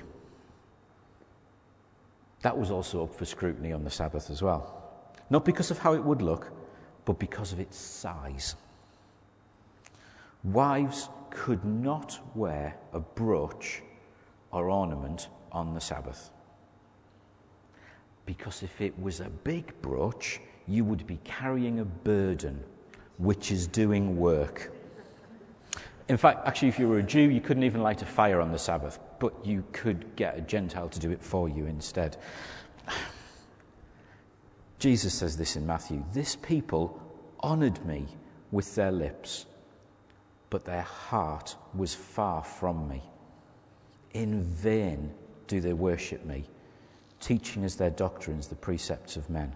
That 2.42 2.56
was 2.56 2.70
also 2.70 3.04
up 3.04 3.14
for 3.14 3.24
scrutiny 3.24 3.72
on 3.72 3.84
the 3.84 3.90
Sabbath 3.90 4.30
as 4.30 4.42
well. 4.42 4.82
Not 5.30 5.44
because 5.44 5.70
of 5.70 5.78
how 5.78 5.94
it 5.94 6.02
would 6.02 6.22
look, 6.22 6.50
but 7.04 7.18
because 7.18 7.52
of 7.52 7.60
its 7.60 7.76
size. 7.76 8.56
Wives 10.44 11.08
could 11.32 11.64
not 11.64 12.20
wear 12.36 12.76
a 12.92 13.00
brooch 13.00 13.82
or 14.52 14.70
ornament 14.70 15.28
on 15.50 15.74
the 15.74 15.80
Sabbath. 15.80 16.30
Because 18.26 18.62
if 18.62 18.80
it 18.80 18.96
was 19.00 19.20
a 19.20 19.28
big 19.28 19.72
brooch, 19.82 20.40
you 20.68 20.84
would 20.84 21.06
be 21.06 21.18
carrying 21.24 21.80
a 21.80 21.84
burden, 21.84 22.62
which 23.18 23.50
is 23.50 23.66
doing 23.66 24.16
work. 24.16 24.72
In 26.08 26.16
fact, 26.16 26.46
actually, 26.46 26.68
if 26.68 26.78
you 26.78 26.88
were 26.88 26.98
a 26.98 27.02
Jew, 27.02 27.30
you 27.30 27.40
couldn't 27.40 27.62
even 27.62 27.82
light 27.82 28.02
a 28.02 28.06
fire 28.06 28.40
on 28.40 28.52
the 28.52 28.58
Sabbath, 28.58 28.98
but 29.18 29.34
you 29.44 29.64
could 29.72 30.14
get 30.14 30.36
a 30.36 30.40
Gentile 30.42 30.88
to 30.88 31.00
do 31.00 31.10
it 31.10 31.22
for 31.22 31.48
you 31.48 31.66
instead. 31.66 32.18
Jesus 34.78 35.14
says 35.14 35.36
this 35.36 35.56
in 35.56 35.66
Matthew 35.66 36.04
This 36.12 36.36
people 36.36 37.00
honored 37.40 37.84
me 37.86 38.06
with 38.50 38.74
their 38.74 38.92
lips, 38.92 39.46
but 40.52 40.66
their 40.66 40.82
heart 40.82 41.56
was 41.75 41.94
far 41.94 42.44
from 42.44 42.87
me. 42.87 43.02
In 44.12 44.42
vain 44.42 45.11
do 45.47 45.62
they 45.62 45.73
worship 45.73 46.26
me, 46.26 46.44
teaching 47.21 47.64
as 47.64 47.76
their 47.76 47.88
doctrines 47.88 48.49
the 48.49 48.54
precepts 48.54 49.16
of 49.16 49.30
men. 49.30 49.50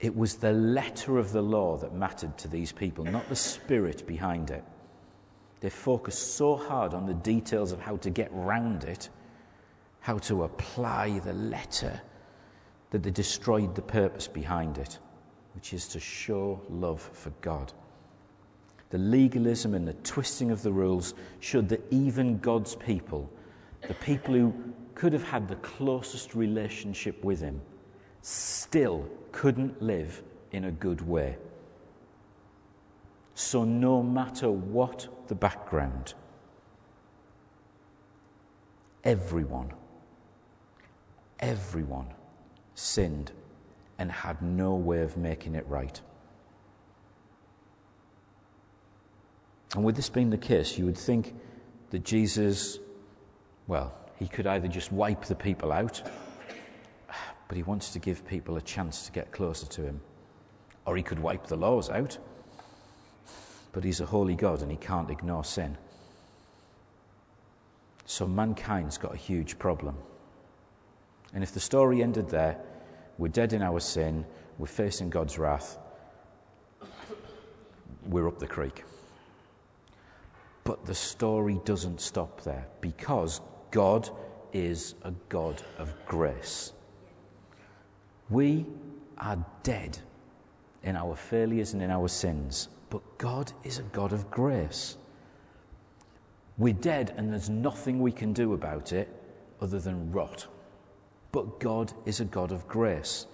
It 0.00 0.14
was 0.14 0.34
the 0.34 0.52
letter 0.52 1.16
of 1.16 1.32
the 1.32 1.40
law 1.40 1.78
that 1.78 1.94
mattered 1.94 2.36
to 2.38 2.48
these 2.48 2.72
people, 2.72 3.06
not 3.06 3.26
the 3.30 3.34
spirit 3.34 4.06
behind 4.06 4.50
it. 4.50 4.64
They 5.60 5.70
focused 5.70 6.36
so 6.36 6.54
hard 6.54 6.92
on 6.92 7.06
the 7.06 7.14
details 7.14 7.72
of 7.72 7.80
how 7.80 7.96
to 7.96 8.10
get 8.10 8.28
round 8.34 8.84
it, 8.84 9.08
how 10.00 10.18
to 10.18 10.44
apply 10.44 11.20
the 11.20 11.32
letter, 11.32 11.98
that 12.90 13.02
they 13.02 13.10
destroyed 13.10 13.74
the 13.76 13.80
purpose 13.80 14.28
behind 14.28 14.76
it, 14.76 14.98
which 15.54 15.72
is 15.72 15.88
to 15.88 16.00
show 16.00 16.60
love 16.68 17.00
for 17.00 17.30
God. 17.40 17.72
The 18.92 18.98
legalism 18.98 19.72
and 19.72 19.88
the 19.88 19.94
twisting 20.04 20.50
of 20.50 20.60
the 20.60 20.70
rules 20.70 21.14
showed 21.40 21.70
that 21.70 21.80
even 21.90 22.36
God's 22.40 22.74
people, 22.76 23.30
the 23.88 23.94
people 23.94 24.34
who 24.34 24.54
could 24.94 25.14
have 25.14 25.22
had 25.22 25.48
the 25.48 25.56
closest 25.56 26.34
relationship 26.34 27.24
with 27.24 27.40
Him, 27.40 27.62
still 28.20 29.08
couldn't 29.32 29.80
live 29.80 30.22
in 30.52 30.66
a 30.66 30.70
good 30.70 31.00
way. 31.00 31.38
So, 33.34 33.64
no 33.64 34.02
matter 34.02 34.50
what 34.50 35.08
the 35.26 35.34
background, 35.34 36.12
everyone, 39.04 39.72
everyone 41.40 42.08
sinned 42.74 43.32
and 43.98 44.12
had 44.12 44.42
no 44.42 44.74
way 44.74 45.00
of 45.00 45.16
making 45.16 45.54
it 45.54 45.66
right. 45.66 45.98
And 49.74 49.84
with 49.84 49.96
this 49.96 50.08
being 50.08 50.30
the 50.30 50.38
case, 50.38 50.76
you 50.76 50.84
would 50.86 50.98
think 50.98 51.34
that 51.90 52.04
Jesus, 52.04 52.78
well, 53.66 53.94
he 54.18 54.28
could 54.28 54.46
either 54.46 54.68
just 54.68 54.92
wipe 54.92 55.24
the 55.24 55.34
people 55.34 55.72
out 55.72 56.02
but 57.52 57.58
he 57.58 57.64
wants 57.64 57.90
to 57.90 57.98
give 57.98 58.26
people 58.26 58.56
a 58.56 58.62
chance 58.62 59.04
to 59.04 59.12
get 59.12 59.30
closer 59.30 59.66
to 59.66 59.82
him. 59.82 60.00
Or 60.86 60.96
he 60.96 61.02
could 61.02 61.18
wipe 61.18 61.46
the 61.48 61.56
laws 61.56 61.90
out, 61.90 62.16
but 63.72 63.84
he's 63.84 64.00
a 64.00 64.06
holy 64.06 64.34
God 64.34 64.62
and 64.62 64.70
he 64.70 64.78
can't 64.78 65.10
ignore 65.10 65.44
sin. 65.44 65.76
So 68.06 68.26
mankind's 68.26 68.96
got 68.96 69.12
a 69.12 69.18
huge 69.18 69.58
problem. 69.58 69.98
And 71.34 71.42
if 71.42 71.52
the 71.52 71.60
story 71.60 72.02
ended 72.02 72.30
there, 72.30 72.56
we're 73.18 73.28
dead 73.28 73.52
in 73.52 73.60
our 73.60 73.80
sin, 73.80 74.24
we're 74.56 74.66
facing 74.66 75.10
God's 75.10 75.36
wrath, 75.36 75.76
we're 78.06 78.28
up 78.28 78.38
the 78.38 78.46
creek. 78.46 78.82
But 80.64 80.86
the 80.86 80.94
story 80.94 81.60
doesn't 81.64 82.00
stop 82.00 82.42
there 82.42 82.66
because 82.80 83.40
God 83.70 84.08
is 84.52 84.94
a 85.02 85.12
God 85.28 85.62
of 85.78 85.94
grace. 86.06 86.72
We 88.30 88.66
are 89.18 89.44
dead 89.62 89.98
in 90.84 90.96
our 90.96 91.16
failures 91.16 91.72
and 91.72 91.82
in 91.82 91.90
our 91.90 92.08
sins, 92.08 92.68
but 92.90 93.02
God 93.18 93.52
is 93.64 93.78
a 93.78 93.82
God 93.84 94.12
of 94.12 94.30
grace. 94.30 94.96
We're 96.58 96.74
dead, 96.74 97.14
and 97.16 97.32
there's 97.32 97.50
nothing 97.50 98.00
we 98.00 98.12
can 98.12 98.32
do 98.32 98.52
about 98.52 98.92
it 98.92 99.08
other 99.60 99.80
than 99.80 100.12
rot. 100.12 100.46
But 101.32 101.60
God 101.60 101.92
is 102.04 102.20
a 102.20 102.24
God 102.24 102.52
of 102.52 102.68
grace. 102.68 103.26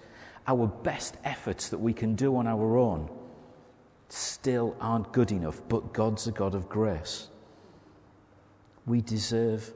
Our 0.47 0.67
best 0.67 1.17
efforts 1.25 1.69
that 1.69 1.77
we 1.77 1.93
can 1.93 2.15
do 2.15 2.35
on 2.37 2.47
our 2.47 2.77
own 2.77 3.09
still 4.11 4.75
aren't 4.79 5.11
good 5.11 5.31
enough, 5.31 5.61
but 5.69 5.93
God's 5.93 6.27
a 6.27 6.31
God 6.31 6.55
of 6.55 6.69
grace. 6.69 7.29
We 8.85 9.01
deserve 9.01 9.73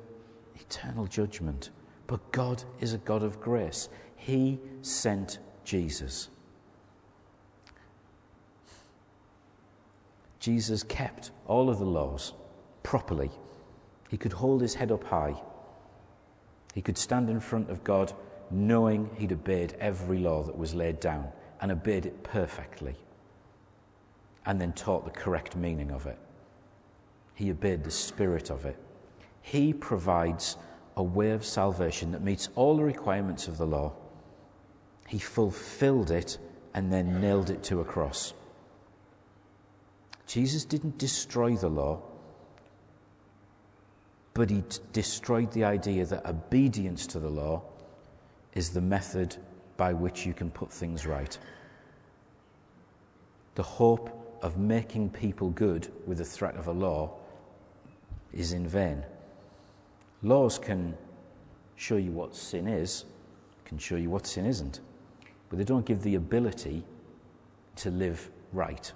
eternal 0.55 1.05
judgment, 1.05 1.69
but 2.07 2.31
God 2.31 2.63
is 2.79 2.93
a 2.93 2.97
God 2.99 3.23
of 3.23 3.39
grace. 3.39 3.89
He 4.15 4.59
sent 4.81 5.39
Jesus. 5.63 6.29
Jesus 10.39 10.83
kept 10.83 11.31
all 11.47 11.69
of 11.69 11.79
the 11.79 11.85
laws 11.85 12.33
properly. 12.83 13.31
He 14.09 14.17
could 14.17 14.33
hold 14.33 14.61
his 14.61 14.75
head 14.75 14.91
up 14.91 15.03
high. 15.05 15.35
He 16.73 16.81
could 16.81 16.97
stand 16.97 17.29
in 17.29 17.39
front 17.39 17.69
of 17.69 17.83
God 17.83 18.13
knowing 18.51 19.09
he'd 19.17 19.31
obeyed 19.31 19.75
every 19.79 20.19
law 20.19 20.43
that 20.43 20.57
was 20.57 20.73
laid 20.75 20.99
down 20.99 21.27
and 21.61 21.71
obeyed 21.71 22.05
it 22.05 22.23
perfectly, 22.23 22.95
and 24.45 24.59
then 24.59 24.73
taught 24.73 25.05
the 25.05 25.11
correct 25.11 25.55
meaning 25.55 25.91
of 25.91 26.05
it. 26.05 26.17
He 27.35 27.51
obeyed 27.51 27.83
the 27.83 27.91
spirit 27.91 28.49
of 28.49 28.65
it. 28.65 28.77
He 29.41 29.73
provides 29.73 30.57
a 30.95 31.03
way 31.03 31.31
of 31.31 31.45
salvation 31.45 32.11
that 32.11 32.21
meets 32.21 32.49
all 32.55 32.77
the 32.77 32.83
requirements 32.83 33.47
of 33.47 33.57
the 33.57 33.65
law 33.65 33.93
he 35.07 35.19
fulfilled 35.19 36.11
it 36.11 36.37
and 36.73 36.91
then 36.91 37.21
nailed 37.21 37.49
it 37.49 37.61
to 37.63 37.81
a 37.81 37.85
cross. 37.85 38.33
Jesus 40.25 40.65
didn't 40.65 40.97
destroy 40.97 41.55
the 41.55 41.69
law, 41.69 42.01
but 44.33 44.49
he 44.49 44.61
t- 44.61 44.79
destroyed 44.91 45.51
the 45.51 45.63
idea 45.63 46.05
that 46.05 46.25
obedience 46.25 47.05
to 47.07 47.19
the 47.19 47.29
law 47.29 47.61
is 48.55 48.71
the 48.71 48.81
method 48.81 49.35
by 49.77 49.93
which 49.93 50.25
you 50.25 50.33
can 50.33 50.49
put 50.49 50.71
things 50.71 51.05
right. 51.05 51.37
The 53.53 53.63
hope 53.63 54.09
of 54.43 54.57
making 54.57 55.09
people 55.09 55.49
good 55.49 55.91
with 56.05 56.19
the 56.19 56.25
threat 56.25 56.55
of 56.55 56.67
a 56.67 56.71
law 56.71 57.11
is 58.31 58.53
in 58.53 58.67
vain. 58.67 59.03
Laws 60.21 60.59
can 60.59 60.95
show 61.75 61.97
you 61.97 62.11
what 62.11 62.35
sin 62.35 62.67
is, 62.67 63.05
can 63.65 63.79
show 63.79 63.95
you 63.95 64.11
what 64.11 64.27
sin 64.27 64.45
isn't 64.45 64.79
but 65.53 65.59
they 65.59 65.65
don't 65.65 65.85
give 65.85 66.01
the 66.01 66.15
ability 66.15 66.83
to 67.75 67.91
live 67.91 68.31
right. 68.53 68.91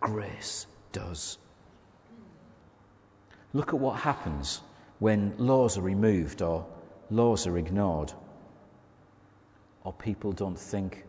Grace 0.00 0.66
does. 0.90 1.36
Look 3.52 3.74
at 3.74 3.78
what 3.78 4.00
happens 4.00 4.62
when 5.00 5.34
laws 5.36 5.76
are 5.76 5.82
removed 5.82 6.40
or 6.40 6.66
laws 7.10 7.46
are 7.46 7.58
ignored, 7.58 8.10
or 9.84 9.92
people 9.92 10.32
don't 10.32 10.58
think 10.58 11.04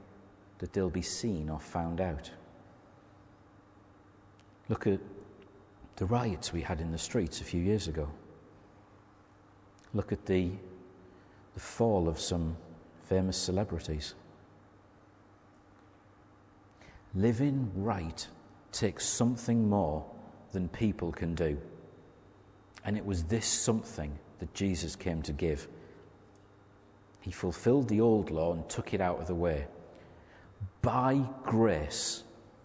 that 0.58 0.74
they'll 0.74 0.90
be 0.90 1.02
seen 1.02 1.50
or 1.50 1.58
found 1.58 2.02
out. 2.02 2.30
Look 4.70 4.86
at 4.86 5.00
the 5.96 6.06
riots 6.06 6.54
we 6.54 6.62
had 6.62 6.80
in 6.80 6.92
the 6.92 6.98
streets 6.98 7.42
a 7.42 7.44
few 7.44 7.62
years 7.62 7.88
ago. 7.88 8.08
Look 9.94 10.12
at 10.12 10.26
the, 10.26 10.52
the 11.56 11.60
fall 11.60 12.08
of 12.08 12.20
some 12.20 12.56
famous 13.04 13.36
celebrities. 13.36 14.14
Living 17.16 17.72
right 17.76 18.28
takes 18.72 19.06
something 19.06 19.68
more 19.68 20.06
than 20.52 20.70
people 20.70 21.12
can 21.12 21.34
do. 21.34 21.58
And 22.86 22.96
it 22.96 23.06
was 23.06 23.24
this 23.24 23.48
something 23.48 24.18
that 24.38 24.54
Jesus 24.54 24.96
came 24.96 25.22
to 25.24 25.34
give. 25.34 25.68
He 27.22 27.32
fulfilled 27.32 27.90
the 27.90 28.00
old 28.00 28.30
law 28.30 28.54
and 28.54 28.68
took 28.70 28.94
it 28.94 29.02
out 29.02 29.20
of 29.20 29.28
the 29.28 29.36
way. 29.36 29.66
By 30.82 31.26
grace, 31.44 32.24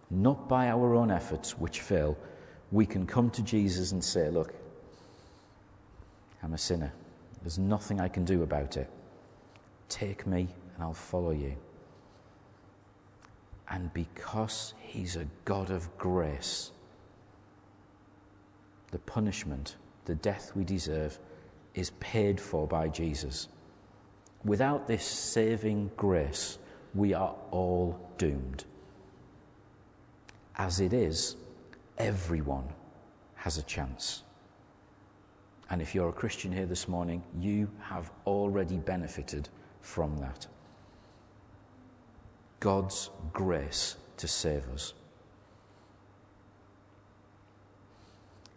not 0.09 0.47
by 0.47 0.69
our 0.69 0.95
own 0.95 1.11
efforts, 1.11 1.57
which 1.57 1.81
fail, 1.81 2.17
we 2.71 2.85
can 2.85 3.05
come 3.05 3.29
to 3.31 3.41
Jesus 3.41 3.91
and 3.91 4.03
say, 4.03 4.29
Look, 4.29 4.53
I'm 6.43 6.53
a 6.53 6.57
sinner. 6.57 6.91
There's 7.41 7.59
nothing 7.59 7.99
I 7.99 8.07
can 8.07 8.25
do 8.25 8.43
about 8.43 8.77
it. 8.77 8.89
Take 9.89 10.25
me 10.25 10.47
and 10.75 10.83
I'll 10.83 10.93
follow 10.93 11.31
you. 11.31 11.55
And 13.69 13.93
because 13.93 14.73
He's 14.79 15.15
a 15.15 15.27
God 15.43 15.71
of 15.71 15.95
grace, 15.97 16.71
the 18.91 18.99
punishment, 18.99 19.75
the 20.05 20.15
death 20.15 20.51
we 20.55 20.63
deserve, 20.63 21.19
is 21.73 21.91
paid 21.99 22.39
for 22.39 22.67
by 22.67 22.87
Jesus. 22.87 23.47
Without 24.43 24.87
this 24.87 25.05
saving 25.05 25.91
grace, 25.97 26.59
we 26.93 27.13
are 27.13 27.35
all 27.51 27.99
doomed. 28.17 28.65
As 30.57 30.79
it 30.79 30.93
is, 30.93 31.35
everyone 31.97 32.67
has 33.35 33.57
a 33.57 33.63
chance. 33.63 34.23
And 35.69 35.81
if 35.81 35.95
you're 35.95 36.09
a 36.09 36.13
Christian 36.13 36.51
here 36.51 36.65
this 36.65 36.87
morning, 36.87 37.23
you 37.39 37.69
have 37.81 38.11
already 38.25 38.77
benefited 38.77 39.49
from 39.81 40.17
that. 40.17 40.47
God's 42.59 43.09
grace 43.33 43.97
to 44.17 44.27
save 44.27 44.67
us. 44.69 44.93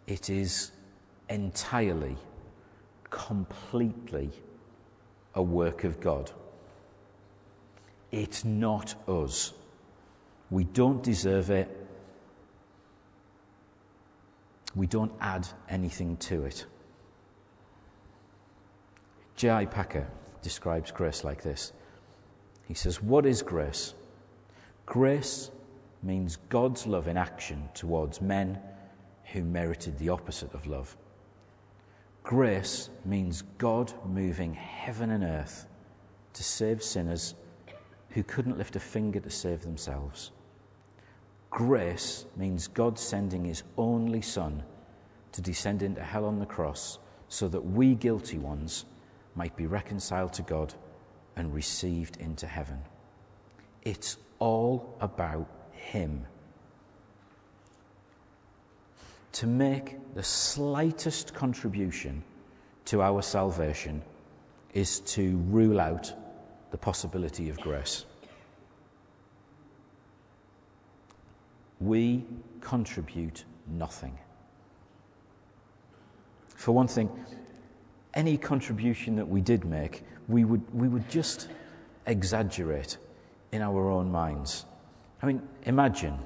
it 0.09 0.29
is 0.29 0.71
entirely, 1.29 2.17
completely 3.11 4.31
a 5.35 5.41
work 5.41 5.83
of 5.83 6.01
God. 6.01 6.31
It's 8.11 8.43
not 8.43 8.95
us. 9.07 9.53
We 10.49 10.63
don't 10.63 11.03
deserve 11.03 11.51
it. 11.51 11.78
We 14.79 14.87
don't 14.87 15.11
add 15.19 15.45
anything 15.67 16.15
to 16.29 16.45
it. 16.45 16.65
J.I. 19.35 19.65
Packer 19.65 20.07
describes 20.41 20.89
grace 20.89 21.25
like 21.25 21.43
this 21.43 21.73
He 22.65 22.73
says, 22.73 23.01
What 23.03 23.25
is 23.25 23.41
grace? 23.41 23.93
Grace 24.85 25.51
means 26.01 26.37
God's 26.47 26.87
love 26.87 27.09
in 27.09 27.17
action 27.17 27.67
towards 27.73 28.21
men 28.21 28.57
who 29.33 29.43
merited 29.43 29.99
the 29.99 30.07
opposite 30.07 30.53
of 30.53 30.65
love. 30.65 30.95
Grace 32.23 32.89
means 33.03 33.43
God 33.57 33.91
moving 34.05 34.53
heaven 34.53 35.09
and 35.09 35.25
earth 35.25 35.67
to 36.31 36.41
save 36.41 36.81
sinners 36.81 37.35
who 38.11 38.23
couldn't 38.23 38.57
lift 38.57 38.77
a 38.77 38.79
finger 38.79 39.19
to 39.19 39.29
save 39.29 39.61
themselves. 39.61 40.31
Grace 41.49 42.25
means 42.35 42.67
God 42.67 42.97
sending 42.99 43.45
his 43.45 43.63
only 43.77 44.21
Son 44.21 44.63
to 45.31 45.41
descend 45.41 45.81
into 45.81 46.03
hell 46.03 46.25
on 46.25 46.39
the 46.39 46.45
cross 46.45 46.99
so 47.27 47.47
that 47.47 47.61
we 47.63 47.95
guilty 47.95 48.37
ones 48.37 48.85
might 49.35 49.55
be 49.55 49.67
reconciled 49.67 50.33
to 50.33 50.41
God 50.41 50.73
and 51.35 51.53
received 51.53 52.17
into 52.17 52.47
heaven. 52.47 52.79
It's 53.83 54.17
all 54.39 54.95
about 54.99 55.47
Him. 55.71 56.25
To 59.33 59.47
make 59.47 59.97
the 60.15 60.23
slightest 60.23 61.33
contribution 61.33 62.23
to 62.85 63.01
our 63.01 63.21
salvation 63.21 64.01
is 64.73 64.99
to 65.01 65.37
rule 65.47 65.79
out 65.79 66.11
the 66.71 66.77
possibility 66.77 67.49
of 67.49 67.59
grace. 67.59 68.05
We 71.79 72.25
contribute 72.61 73.45
nothing. 73.67 74.17
For 76.55 76.71
one 76.71 76.87
thing, 76.87 77.09
any 78.13 78.37
contribution 78.37 79.15
that 79.15 79.27
we 79.27 79.41
did 79.41 79.63
make, 79.65 80.03
we 80.27 80.43
would, 80.43 80.61
we 80.73 80.87
would 80.87 81.09
just 81.09 81.47
exaggerate 82.05 82.97
in 83.51 83.61
our 83.61 83.89
own 83.89 84.11
minds. 84.11 84.65
I 85.21 85.25
mean, 85.25 85.41
imagine 85.63 86.17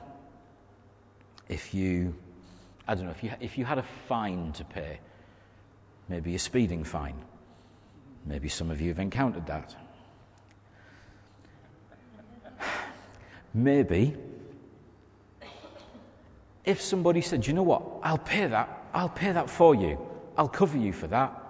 if 1.50 1.74
you, 1.74 2.16
I 2.88 2.96
don't 2.96 3.06
know, 3.06 3.12
if 3.12 3.24
you, 3.24 3.32
if 3.40 3.58
you 3.58 3.66
had 3.66 3.78
a 3.78 3.86
fine 4.08 4.52
to 4.54 4.64
pay, 4.64 5.00
maybe 6.10 6.36
a 6.36 6.40
speeding 6.40 6.84
fine. 6.84 7.16
Maybe 8.26 8.50
some 8.50 8.72
of 8.72 8.82
you 8.82 8.90
have 8.90 9.00
encountered 9.00 9.46
that. 9.48 9.76
Maybe 13.54 14.16
if 16.66 16.82
somebody 16.82 17.22
said, 17.22 17.46
you 17.46 17.54
know 17.54 17.64
what, 17.64 17.84
I'll 18.02 18.18
pay 18.18 18.48
that, 18.48 18.88
I'll 18.94 19.10
pay 19.10 19.32
that 19.32 19.50
for 19.50 19.76
you, 19.76 19.98
I'll 20.38 20.48
cover 20.48 20.78
you 20.78 20.94
for 20.94 21.08
that 21.08 21.44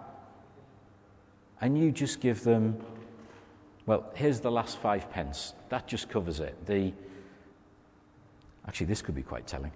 and 1.64 1.78
you 1.78 1.94
just 1.94 2.20
give 2.20 2.44
them, 2.44 2.78
well, 3.86 4.12
here's 4.16 4.42
the 4.42 4.52
last 4.52 4.80
five 4.80 5.10
pence. 5.10 5.54
That 5.70 5.88
just 5.88 6.10
covers 6.10 6.42
it. 6.42 6.66
The, 6.66 6.92
actually, 8.68 8.88
this 8.88 9.02
could 9.02 9.16
be 9.16 9.22
quite 9.22 9.48
telling. 9.48 9.72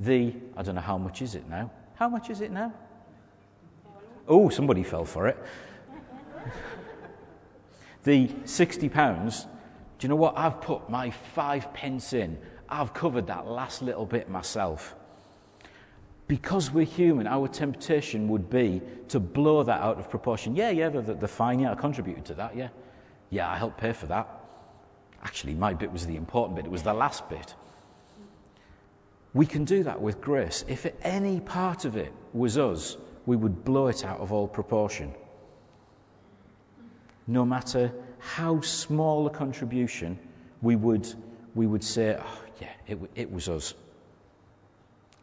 The, 0.00 0.34
I 0.54 0.62
don't 0.62 0.74
know 0.74 0.82
how 0.82 0.98
much 0.98 1.22
is 1.22 1.34
it 1.34 1.48
now? 1.48 1.70
How 1.94 2.10
much 2.10 2.28
is 2.28 2.42
it 2.42 2.50
now? 2.50 2.74
Oh, 4.28 4.50
somebody 4.50 4.82
fell 4.82 5.06
for 5.06 5.28
it. 5.28 5.42
the 8.04 8.30
60 8.44 8.90
pounds, 8.90 9.44
do 9.98 10.04
you 10.04 10.10
know 10.10 10.16
what? 10.16 10.36
I've 10.36 10.60
put 10.60 10.90
my 10.90 11.10
five 11.10 11.72
pence 11.72 12.12
in. 12.12 12.36
I've 12.68 12.92
covered 12.92 13.26
that 13.28 13.46
last 13.46 13.82
little 13.82 14.06
bit 14.06 14.28
myself 14.28 14.94
because 16.28 16.70
we're 16.70 16.84
human, 16.84 17.26
our 17.26 17.48
temptation 17.48 18.28
would 18.28 18.50
be 18.50 18.82
to 19.08 19.18
blow 19.18 19.62
that 19.62 19.80
out 19.80 19.98
of 19.98 20.10
proportion. 20.10 20.54
Yeah, 20.54 20.70
yeah, 20.70 20.90
the, 20.90 21.14
the 21.14 21.26
fine, 21.26 21.58
yeah, 21.58 21.72
I 21.72 21.74
contributed 21.74 22.26
to 22.26 22.34
that, 22.34 22.54
yeah. 22.54 22.68
Yeah, 23.30 23.50
I 23.50 23.56
helped 23.56 23.78
pay 23.78 23.92
for 23.92 24.06
that. 24.06 24.28
Actually, 25.22 25.54
my 25.54 25.72
bit 25.72 25.90
was 25.90 26.06
the 26.06 26.16
important 26.16 26.56
bit, 26.56 26.66
it 26.66 26.70
was 26.70 26.82
the 26.82 26.92
last 26.92 27.28
bit. 27.30 27.54
We 29.32 29.46
can 29.46 29.64
do 29.64 29.82
that 29.84 30.00
with 30.00 30.20
grace. 30.20 30.64
If 30.68 30.86
any 31.02 31.40
part 31.40 31.84
of 31.84 31.96
it 31.96 32.12
was 32.34 32.58
us, 32.58 32.98
we 33.26 33.36
would 33.36 33.64
blow 33.64 33.88
it 33.88 34.04
out 34.04 34.20
of 34.20 34.32
all 34.32 34.46
proportion. 34.46 35.14
No 37.26 37.44
matter 37.44 37.92
how 38.18 38.60
small 38.60 39.26
a 39.26 39.30
contribution, 39.30 40.18
we 40.60 40.76
would, 40.76 41.06
we 41.54 41.66
would 41.66 41.84
say, 41.84 42.18
oh, 42.18 42.40
yeah, 42.60 42.68
it, 42.86 42.98
it 43.14 43.30
was 43.30 43.48
us. 43.48 43.74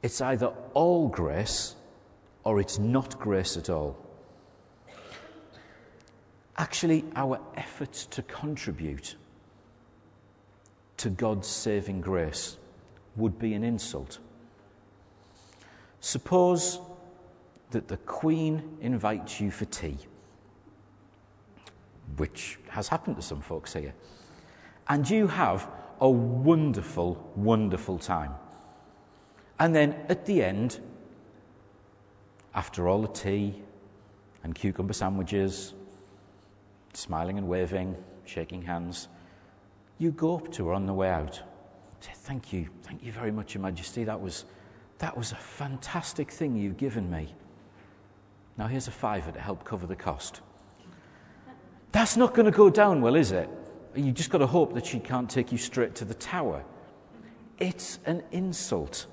It's 0.02 0.22
either 0.22 0.54
all 0.74 1.08
grace 1.08 1.76
or 2.44 2.60
it's 2.60 2.80
not 2.80 3.20
grace 3.20 3.58
at 3.58 3.70
all. 3.70 3.98
Actually, 6.58 7.04
our 7.16 7.40
efforts 7.56 8.06
to 8.06 8.22
contribute 8.24 9.16
to 10.98 11.10
God's 11.10 11.48
saving 11.48 12.02
grace 12.02 12.58
would 13.18 13.38
be 13.38 13.54
an 13.54 13.64
insult. 13.64 14.20
Suppose 16.00 16.80
that 17.72 17.88
the 17.88 17.98
Queen 17.98 18.78
invites 18.80 19.42
you 19.42 19.52
for 19.52 19.66
tea, 19.66 19.98
which 22.18 22.60
has 22.70 22.88
happened 22.88 23.18
to 23.18 23.22
some 23.22 23.42
folks 23.42 23.74
here, 23.74 23.94
and 24.88 25.10
you 25.10 25.28
have 25.28 25.68
a 26.00 26.10
wonderful, 26.10 27.32
wonderful 27.36 27.98
time. 27.98 28.34
And 29.60 29.76
then 29.76 29.96
at 30.10 30.26
the 30.26 30.44
end, 30.44 30.80
after 32.54 32.88
all 32.88 33.02
the 33.02 33.08
tea 33.08 33.62
and 34.44 34.54
cucumber 34.54 34.94
sandwiches, 34.94 35.74
smiling 36.94 37.38
and 37.38 37.48
waving, 37.48 37.96
shaking 38.26 38.62
hands, 38.62 39.08
you 39.98 40.12
go 40.12 40.36
up 40.36 40.52
to 40.54 40.68
her 40.68 40.74
on 40.74 40.86
the 40.86 40.94
way 40.94 41.10
out. 41.10 41.42
Say, 42.02 42.12
Thank 42.14 42.52
you, 42.52 42.68
thank 42.84 43.04
you 43.04 43.12
very 43.12 43.32
much, 43.32 43.54
Your 43.54 43.64
Majesty. 43.64 44.04
That 44.04 44.20
was, 44.20 44.46
that 44.98 45.18
was 45.18 45.32
a 45.32 45.36
fantastic 45.36 46.32
thing 46.32 46.56
you've 46.56 46.78
given 46.78 47.10
me. 47.10 47.34
Now 48.58 48.68
here's 48.68 48.88
a 48.88 48.92
fiver 48.92 49.32
to 49.32 49.40
help 49.40 49.64
cover 49.64 49.88
the 49.88 49.96
cost. 49.96 50.42
That's 51.92 52.18
not 52.18 52.34
going 52.34 52.46
to 52.46 52.52
go 52.52 52.70
down 52.70 53.02
well, 53.02 53.16
is 53.16 53.32
it? 53.32 53.50
You 53.96 54.12
just 54.12 54.30
got 54.30 54.40
to 54.40 54.48
hope 54.48 54.74
that 54.74 54.86
she 54.86 55.00
can't 55.00 55.30
take 55.30 55.52
you 55.52 55.58
straight 55.58 55.96
to 55.96 56.06
the 56.06 56.14
tower. 56.14 56.64
It's 57.60 58.00
an 58.06 58.24
insult. 58.32 59.08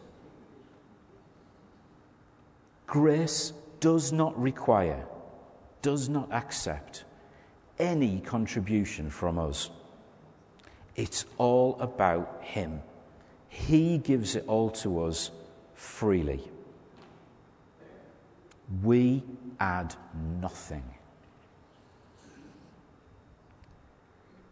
Grace 2.87 3.53
does 3.81 4.13
not 4.13 4.39
require, 4.41 5.07
does 5.83 6.09
not 6.09 6.31
accept 6.33 7.05
any 7.79 8.21
contribution 8.21 9.09
from 9.09 9.39
us. 9.39 9.71
It's 10.97 11.25
all 11.39 11.77
about 11.81 12.41
Him. 12.43 12.83
He 13.49 13.99
gives 13.99 14.37
it 14.37 14.45
all 14.47 14.71
to 14.71 15.05
us 15.05 15.31
freely. 15.75 16.43
We 18.83 19.23
add 19.61 19.95
nothing. 20.41 20.85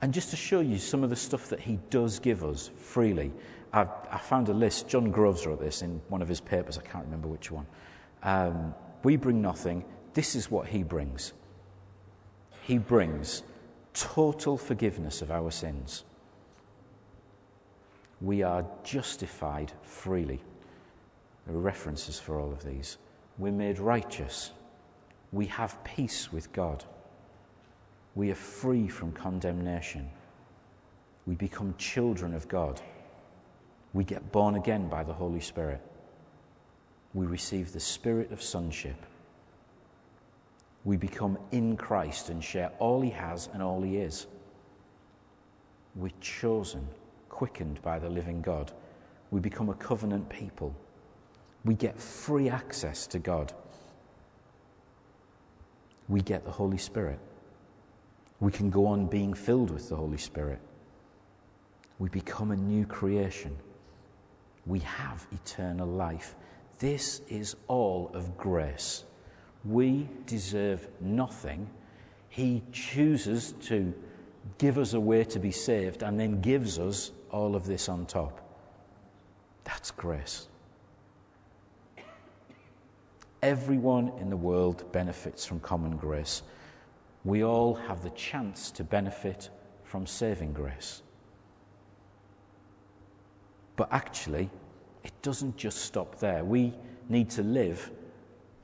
And 0.03 0.15
just 0.15 0.31
to 0.31 0.37
show 0.37 0.61
you 0.61 0.79
some 0.79 1.05
of 1.05 1.11
the 1.11 1.17
stuff 1.17 1.49
that 1.49 1.61
he 1.61 1.79
does 1.91 2.19
give 2.19 2.43
us 2.43 2.71
freely, 2.77 3.33
I, 3.73 3.87
I 4.11 4.19
found 4.19 4.49
a 4.49 4.55
list. 4.55 4.89
John 4.89 5.11
Groves 5.11 5.47
wrote 5.47 5.61
this 5.61 5.83
in 5.83 6.01
one 6.09 6.23
of 6.23 6.29
his 6.29 6.41
papers, 6.41 6.79
I 6.79 6.83
can't 6.83 7.05
remember 7.05 7.29
which 7.29 7.51
one. 7.51 7.67
Um, 8.23 8.75
we 9.03 9.17
bring 9.17 9.41
nothing. 9.43 9.85
This 10.15 10.35
is 10.35 10.51
what 10.51 10.67
he 10.67 10.83
brings. 10.83 11.33
He 12.63 12.79
brings 12.79 13.43
total 13.93 14.57
forgiveness 14.57 15.23
of 15.23 15.31
our 15.31 15.51
sins. 15.51 16.05
We 18.21 18.43
are 18.43 18.65
justified 18.85 19.73
freely. 19.83 20.41
There 21.47 21.57
are 21.57 21.61
references 21.61 22.21
for 22.21 22.39
all 22.39 22.53
of 22.53 22.65
these. 22.65 22.99
We're 23.39 23.53
made 23.53 23.79
righteous. 23.79 24.51
We 25.33 25.47
have 25.47 25.83
peace 25.85 26.33
with 26.33 26.53
God. 26.53 26.85
We 28.15 28.31
are 28.31 28.37
free 28.37 28.89
from 28.89 29.13
condemnation. 29.13 30.11
We 31.27 31.35
become 31.35 31.75
children 31.79 32.35
of 32.35 32.49
God. 32.49 32.81
We 33.93 34.05
get 34.05 34.33
born 34.33 34.57
again 34.57 34.89
by 34.89 35.05
the 35.05 35.13
Holy 35.13 35.41
Spirit 35.41 35.81
we 37.15 37.27
receive 37.27 37.73
the 37.73 37.81
spirit 37.81 38.31
of 38.31 38.43
sonship. 38.43 38.97
We 40.85 40.97
become 40.97 41.39
in 41.51 41.77
Christ 41.77 42.31
and 42.31 42.43
share 42.43 42.73
all 42.79 43.01
he 43.01 43.11
has 43.11 43.49
and 43.53 43.63
all 43.63 43.83
he 43.83 43.97
is. 43.97 44.27
We're 45.97 46.13
chosen, 46.21 46.87
quickened 47.29 47.83
by 47.83 47.99
the 47.99 48.09
living 48.09 48.41
God. 48.41 48.73
We 49.31 49.41
become 49.41 49.69
a 49.69 49.75
covenant 49.75 50.29
people. 50.29 50.75
We 51.65 51.75
get 51.75 52.01
free 52.01 52.49
access 52.49 53.07
to 53.09 53.19
God. 53.19 53.53
We 56.09 56.21
get 56.21 56.45
the 56.45 56.51
Holy 56.51 56.79
Spirit. 56.79 57.19
We 58.41 58.51
can 58.51 58.71
go 58.71 58.87
on 58.87 59.07
being 59.07 59.35
filled 59.35 59.71
with 59.71 59.89
the 59.89 59.97
Holy 59.97 60.17
Spirit. 60.17 60.61
We 61.99 62.09
become 62.09 62.51
a 62.51 62.57
new 62.57 62.87
creation. 62.87 63.55
We 64.67 64.79
have 64.81 65.27
eternal 65.33 65.87
life. 65.87 66.35
This 66.79 67.21
is 67.29 67.57
all 67.69 68.11
of 68.15 68.37
grace. 68.39 69.05
We 69.65 70.09
deserve 70.25 70.89
nothing. 71.01 71.69
He 72.31 72.63
chooses 72.73 73.53
to 73.65 73.93
give 74.57 74.79
us 74.79 74.95
a 74.95 75.01
way 75.01 75.25
to 75.25 75.39
be 75.39 75.51
saved 75.51 76.03
and 76.03 76.19
then 76.19 76.41
gives 76.41 76.79
us 76.79 77.13
all 77.31 77.55
of 77.55 77.67
this 77.67 77.91
on 77.91 78.07
top. 78.07 78.41
That's 79.65 79.91
grace. 79.91 80.49
Everyone 83.43 84.13
in 84.19 84.31
the 84.31 84.37
world 84.37 84.91
benefits 84.93 85.45
from 85.45 85.61
common 85.61 85.97
grace. 85.97 86.43
We 87.25 87.45
all 87.45 87.75
have 87.75 88.03
the 88.03 88.11
chance 88.11 88.71
to 88.73 88.85
benefit 88.85 89.51
from 89.85 90.07
saving 90.07 90.53
grace. 90.53 91.03
But 93.77 93.89
actually, 93.93 94.51
it 95.05 95.13
doesn't 95.23 95.57
just 95.57 95.79
stop 95.79 96.19
there. 96.19 96.45
We 96.45 96.73
need 97.09 97.31
to 97.31 97.43
live 97.43 97.91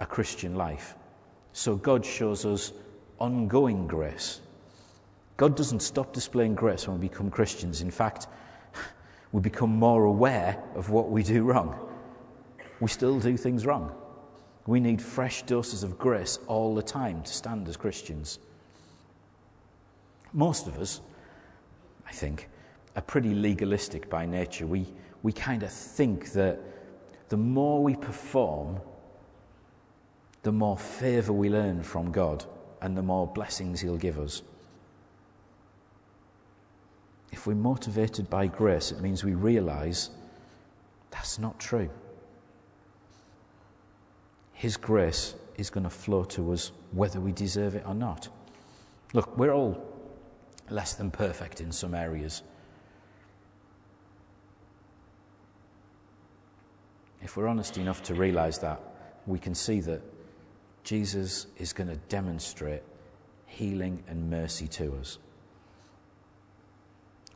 a 0.01 0.07
Christian 0.07 0.55
life. 0.55 0.95
So 1.53 1.77
God 1.77 2.05
shows 2.05 2.45
us 2.45 2.73
ongoing 3.19 3.87
grace. 3.87 4.41
God 5.37 5.57
doesn't 5.57 5.81
stop 5.81 6.13
displaying 6.13 6.55
grace 6.55 6.87
when 6.89 7.01
we 7.01 7.09
become 7.09 7.31
Christians. 7.31 7.83
In 7.83 7.91
fact, 7.91 8.27
we 9.33 9.41
become 9.41 9.71
more 9.71 10.05
aware 10.05 10.63
of 10.75 10.91
what 10.91 11.11
we 11.11 11.23
do 11.23 11.45
wrong. 11.45 11.79
We 12.81 12.89
still 12.89 13.19
do 13.19 13.37
things 13.37 13.67
wrong. 13.67 13.95
We 14.67 14.81
need 14.81 15.01
fresh 15.01 15.43
doses 15.43 15.83
of 15.83 15.99
grace 15.99 16.39
all 16.49 16.75
the 16.75 16.83
time 16.83 17.23
to 17.23 17.33
stand 17.33 17.69
as 17.69 17.77
Christians. 17.77 18.41
Most 20.33 20.67
of 20.67 20.79
us, 20.79 21.01
I 22.07 22.13
think, 22.13 22.49
are 22.97 23.03
pretty 23.03 23.35
legalistic 23.35 24.11
by 24.11 24.27
nature. 24.27 24.67
We, 24.67 24.87
we 25.23 25.33
kind 25.33 25.63
of 25.63 25.73
think 25.73 26.33
that 26.33 26.59
the 27.29 27.37
more 27.37 27.83
we 27.83 27.95
perform, 27.95 28.81
the 30.43 30.53
more 30.53 30.77
favour 30.77 31.33
we 31.33 31.49
learn 31.49 31.83
from 31.83 32.11
God 32.11 32.45
and 32.83 32.97
the 32.97 33.03
more 33.03 33.27
blessings 33.27 33.81
He'll 33.81 33.97
give 33.97 34.19
us. 34.19 34.43
If 37.33 37.47
we're 37.47 37.55
motivated 37.55 38.31
by 38.31 38.47
grace, 38.47 38.93
it 38.93 39.01
means 39.01 39.23
we 39.23 39.35
realise 39.35 40.11
that's 41.11 41.39
not 41.39 41.59
true. 41.59 41.91
His 44.57 44.79
grace 44.79 45.35
is 45.59 45.69
going 45.69 45.85
to 45.85 45.91
flow 45.91 46.25
to 46.25 46.53
us 46.53 46.73
whether 46.93 47.21
we 47.21 47.31
deserve 47.31 47.75
it 47.75 47.85
or 47.87 47.95
not. 47.95 48.29
Look, 49.13 49.37
we're 49.37 49.53
all 49.53 49.87
less 50.71 50.95
than 50.95 51.11
perfect 51.11 51.61
in 51.61 51.71
some 51.71 51.95
areas. 51.95 52.43
If 57.23 57.37
we're 57.37 57.49
honest 57.49 57.77
enough 57.77 58.03
to 58.05 58.15
realize 58.15 58.59
that, 58.61 58.81
we 59.27 59.39
can 59.39 59.55
see 59.55 59.81
that 59.81 60.01
Jesus 60.85 61.49
is 61.59 61.75
going 61.75 61.91
to 61.91 61.97
demonstrate 62.09 62.83
healing 63.45 64.03
and 64.09 64.31
mercy 64.31 64.69
to 64.69 64.97
us. 64.99 65.19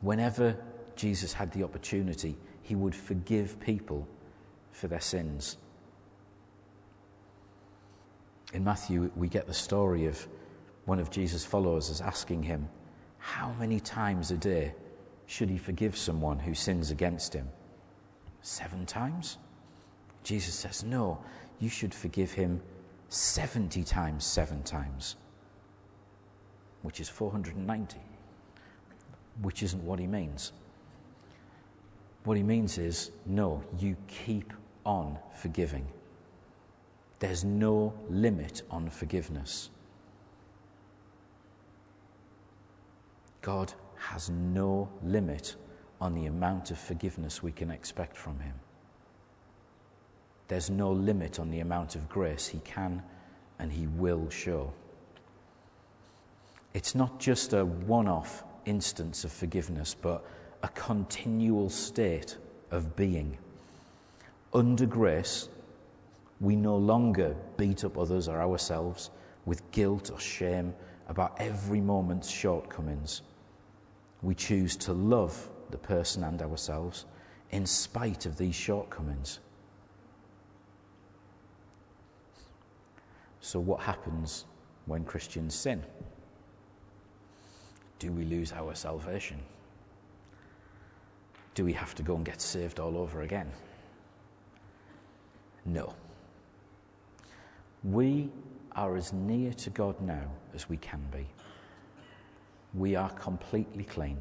Whenever 0.01 0.57
Jesus 0.95 1.33
had 1.33 1.51
the 1.51 1.63
opportunity, 1.63 2.35
he 2.63 2.73
would 2.73 2.95
forgive 2.95 3.59
people 3.59 4.07
for 4.71 4.87
their 4.87 5.01
sins. 5.01 5.57
In 8.53 8.63
Matthew, 8.63 9.09
we 9.15 9.27
get 9.27 9.47
the 9.47 9.53
story 9.53 10.05
of 10.05 10.27
one 10.85 10.99
of 10.99 11.09
Jesus' 11.09 11.45
followers 11.45 11.89
as 11.89 12.01
asking 12.01 12.43
him, 12.43 12.67
How 13.17 13.53
many 13.59 13.79
times 13.79 14.31
a 14.31 14.37
day 14.37 14.73
should 15.25 15.49
he 15.49 15.57
forgive 15.57 15.95
someone 15.95 16.39
who 16.39 16.53
sins 16.53 16.91
against 16.91 17.33
him? 17.33 17.47
Seven 18.41 18.85
times? 18.85 19.37
Jesus 20.23 20.53
says, 20.53 20.83
No, 20.83 21.17
you 21.59 21.69
should 21.69 21.93
forgive 21.93 22.31
him 22.31 22.61
70 23.09 23.83
times 23.83 24.25
seven 24.25 24.63
times, 24.63 25.15
which 26.81 26.99
is 26.99 27.07
490, 27.07 27.97
which 29.41 29.63
isn't 29.63 29.83
what 29.83 29.99
he 29.99 30.07
means. 30.07 30.51
What 32.23 32.37
he 32.37 32.43
means 32.43 32.77
is, 32.77 33.11
no, 33.25 33.63
you 33.79 33.95
keep 34.07 34.53
on 34.85 35.17
forgiving. 35.35 35.87
There's 37.21 37.43
no 37.43 37.93
limit 38.09 38.63
on 38.71 38.89
forgiveness. 38.89 39.69
God 43.43 43.71
has 43.95 44.31
no 44.31 44.89
limit 45.03 45.55
on 46.01 46.15
the 46.15 46.25
amount 46.25 46.71
of 46.71 46.79
forgiveness 46.79 47.43
we 47.43 47.51
can 47.51 47.69
expect 47.69 48.17
from 48.17 48.39
Him. 48.39 48.55
There's 50.47 50.71
no 50.71 50.91
limit 50.91 51.39
on 51.39 51.51
the 51.51 51.59
amount 51.59 51.93
of 51.93 52.09
grace 52.09 52.47
He 52.47 52.57
can 52.59 53.03
and 53.59 53.71
He 53.71 53.85
will 53.85 54.27
show. 54.31 54.73
It's 56.73 56.95
not 56.95 57.19
just 57.19 57.53
a 57.53 57.63
one 57.63 58.07
off 58.07 58.43
instance 58.65 59.23
of 59.25 59.31
forgiveness, 59.31 59.95
but 59.99 60.25
a 60.63 60.69
continual 60.69 61.69
state 61.69 62.37
of 62.71 62.95
being. 62.95 63.37
Under 64.55 64.87
grace, 64.87 65.49
we 66.41 66.55
no 66.55 66.75
longer 66.75 67.35
beat 67.55 67.85
up 67.85 67.97
others 67.97 68.27
or 68.27 68.41
ourselves 68.41 69.11
with 69.45 69.69
guilt 69.71 70.09
or 70.11 70.19
shame 70.19 70.73
about 71.07 71.35
every 71.39 71.79
moment's 71.79 72.29
shortcomings. 72.29 73.21
We 74.23 74.33
choose 74.33 74.75
to 74.77 74.93
love 74.93 75.49
the 75.69 75.77
person 75.77 76.23
and 76.23 76.41
ourselves 76.41 77.05
in 77.51 77.65
spite 77.65 78.25
of 78.25 78.37
these 78.37 78.55
shortcomings. 78.55 79.39
So, 83.39 83.59
what 83.59 83.81
happens 83.81 84.45
when 84.85 85.03
Christians 85.03 85.53
sin? 85.53 85.83
Do 87.99 88.11
we 88.11 88.23
lose 88.25 88.51
our 88.51 88.73
salvation? 88.73 89.39
Do 91.53 91.65
we 91.65 91.73
have 91.73 91.93
to 91.95 92.03
go 92.03 92.15
and 92.15 92.25
get 92.25 92.41
saved 92.41 92.79
all 92.79 92.97
over 92.97 93.21
again? 93.21 93.51
No. 95.65 95.93
We 97.83 98.29
are 98.73 98.95
as 98.95 99.11
near 99.11 99.53
to 99.53 99.69
God 99.71 99.99
now 100.01 100.29
as 100.53 100.69
we 100.69 100.77
can 100.77 101.01
be. 101.11 101.27
We 102.73 102.95
are 102.95 103.09
completely 103.11 103.83
clean. 103.83 104.17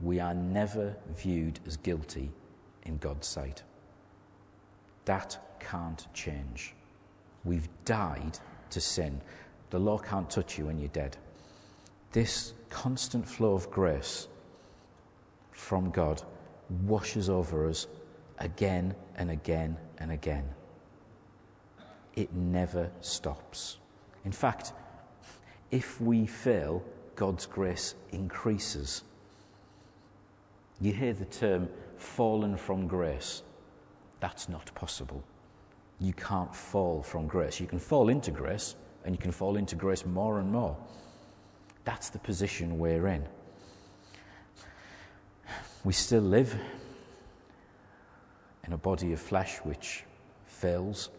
We 0.00 0.20
are 0.20 0.34
never 0.34 0.96
viewed 1.16 1.58
as 1.66 1.76
guilty 1.76 2.30
in 2.84 2.98
God's 2.98 3.26
sight. 3.26 3.62
That 5.04 5.58
can't 5.58 6.06
change. 6.14 6.74
We've 7.44 7.68
died 7.84 8.38
to 8.70 8.80
sin. 8.80 9.20
The 9.70 9.78
law 9.78 9.98
can't 9.98 10.30
touch 10.30 10.56
you 10.56 10.66
when 10.66 10.78
you're 10.78 10.88
dead. 10.88 11.16
This 12.12 12.54
constant 12.70 13.26
flow 13.26 13.54
of 13.54 13.70
grace 13.70 14.28
from 15.50 15.90
God 15.90 16.22
washes 16.86 17.28
over 17.28 17.68
us 17.68 17.86
again 18.38 18.94
and 19.16 19.30
again 19.30 19.76
and 19.98 20.12
again 20.12 20.44
it 22.16 22.32
never 22.32 22.90
stops. 23.00 23.78
In 24.24 24.32
fact, 24.32 24.72
if 25.70 26.00
we 26.00 26.26
fail, 26.26 26.82
God's 27.16 27.46
grace 27.46 27.94
increases. 28.12 29.04
You 30.80 30.92
hear 30.92 31.12
the 31.12 31.26
term 31.26 31.68
fallen 31.96 32.56
from 32.56 32.86
grace. 32.86 33.42
That's 34.20 34.48
not 34.48 34.74
possible. 34.74 35.22
You 36.00 36.12
can't 36.14 36.54
fall 36.54 37.02
from 37.02 37.26
grace. 37.26 37.60
You 37.60 37.66
can 37.66 37.78
fall 37.78 38.08
into 38.08 38.30
grace, 38.30 38.74
and 39.04 39.14
you 39.14 39.20
can 39.20 39.32
fall 39.32 39.56
into 39.56 39.76
grace 39.76 40.04
more 40.06 40.40
and 40.40 40.50
more. 40.50 40.76
That's 41.84 42.10
the 42.10 42.18
position 42.18 42.78
we're 42.78 43.06
in. 43.08 43.26
We 45.84 45.92
still 45.92 46.22
live 46.22 46.54
in 48.66 48.72
a 48.72 48.78
body 48.78 49.12
of 49.12 49.20
flesh 49.20 49.58
which 49.58 50.04
fails 50.46 51.10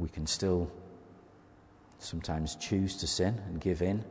we 0.00 0.08
can 0.08 0.26
still 0.26 0.68
sometimes 1.98 2.56
choose 2.56 2.96
to 2.96 3.06
sin 3.06 3.38
and 3.46 3.60
give 3.60 3.82
in. 3.82 4.02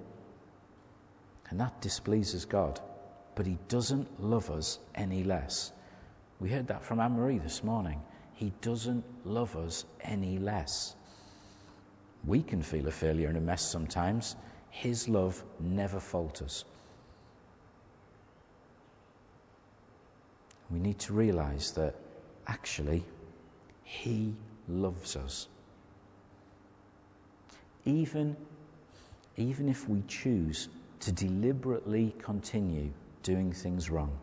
And 1.50 1.60
that 1.60 1.82
displeases 1.82 2.46
God. 2.46 2.80
But 3.34 3.48
He 3.48 3.58
doesn't 3.68 4.24
love 4.24 4.52
us 4.52 4.80
any 4.94 5.24
less. 5.24 5.72
We 6.40 6.50
heard 6.50 6.68
that 6.68 6.84
from 6.84 7.00
Anne 7.00 7.14
Marie 7.14 7.40
this 7.40 7.64
morning. 7.64 8.00
He 8.34 8.54
doesn't 8.62 9.04
love 9.26 9.58
us 9.58 9.86
any 10.02 10.38
less. 10.38 10.96
We 12.24 12.44
can 12.44 12.62
feel 12.62 12.88
a 12.88 12.92
failure 12.92 13.28
and 13.28 13.38
a 13.38 13.42
mess 13.42 13.64
sometimes. 13.64 14.36
His 14.70 15.10
love 15.10 15.44
never 15.60 16.00
falters. 16.00 16.66
We 20.70 20.80
need 20.80 21.00
to 21.00 21.14
realize 21.14 21.72
that 21.72 21.96
actually, 22.48 23.04
He 23.84 24.36
loves 24.68 25.16
us. 25.16 25.48
Even, 27.90 28.38
even 29.36 29.68
if 29.68 29.90
we 29.90 30.04
choose 30.08 30.70
to 31.00 31.12
deliberately 31.12 32.14
continue 32.20 32.92
doing 33.24 33.52
things 33.52 33.90
wrong, 33.90 34.16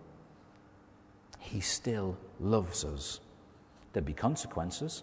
He 1.41 1.61
still 1.61 2.17
loves 2.39 2.85
us. 2.85 3.19
There'd 3.93 4.07
be 4.07 4.13
consequences, 4.13 5.03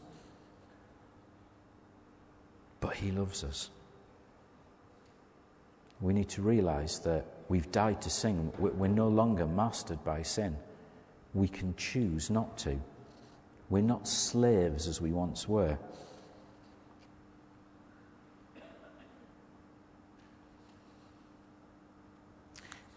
but 2.79 2.95
He 2.95 3.11
loves 3.11 3.43
us. 3.43 3.69
We 5.99 6.13
need 6.13 6.29
to 6.29 6.41
realize 6.41 6.99
that 6.99 7.25
we've 7.49 7.71
died 7.71 8.01
to 8.03 8.09
sin. 8.09 8.51
We're 8.57 8.87
no 8.87 9.09
longer 9.09 9.45
mastered 9.45 10.01
by 10.05 10.21
sin. 10.21 10.55
We 11.33 11.49
can 11.49 11.75
choose 11.75 12.29
not 12.29 12.57
to. 12.59 12.79
We're 13.69 13.83
not 13.83 14.07
slaves 14.07 14.87
as 14.87 15.01
we 15.01 15.11
once 15.11 15.49
were. 15.49 15.77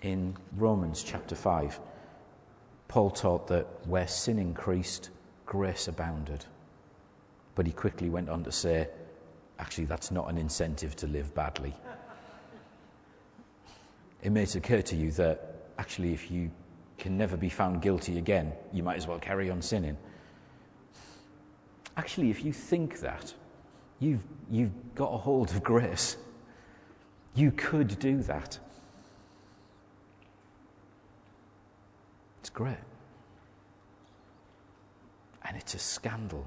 In 0.06 0.36
Romans 0.56 1.02
chapter 1.02 1.34
5, 1.34 1.80
Paul 2.86 3.10
taught 3.10 3.48
that 3.48 3.66
where 3.88 4.06
sin 4.06 4.38
increased, 4.38 5.10
grace 5.46 5.88
abounded. 5.88 6.44
But 7.56 7.66
he 7.66 7.72
quickly 7.72 8.08
went 8.08 8.28
on 8.28 8.44
to 8.44 8.52
say, 8.52 8.86
actually, 9.58 9.86
that's 9.86 10.12
not 10.12 10.30
an 10.30 10.38
incentive 10.38 10.94
to 10.96 11.08
live 11.08 11.34
badly. 11.34 11.74
It 14.22 14.30
may 14.30 14.44
occur 14.44 14.80
to 14.80 14.94
you 14.94 15.10
that 15.10 15.56
actually, 15.76 16.12
if 16.12 16.30
you 16.30 16.52
can 16.98 17.18
never 17.18 17.36
be 17.36 17.48
found 17.48 17.82
guilty 17.82 18.16
again, 18.18 18.52
you 18.72 18.84
might 18.84 18.98
as 18.98 19.08
well 19.08 19.18
carry 19.18 19.50
on 19.50 19.60
sinning. 19.60 19.96
Actually, 21.96 22.30
if 22.30 22.44
you 22.44 22.52
think 22.52 23.00
that, 23.00 23.34
you've, 23.98 24.22
you've 24.52 24.94
got 24.94 25.12
a 25.12 25.18
hold 25.18 25.50
of 25.50 25.64
grace. 25.64 26.16
You 27.34 27.50
could 27.50 27.98
do 27.98 28.22
that. 28.22 28.60
It's 32.46 32.50
great. 32.52 32.76
And 35.48 35.56
it's 35.56 35.74
a 35.74 35.80
scandal. 35.80 36.46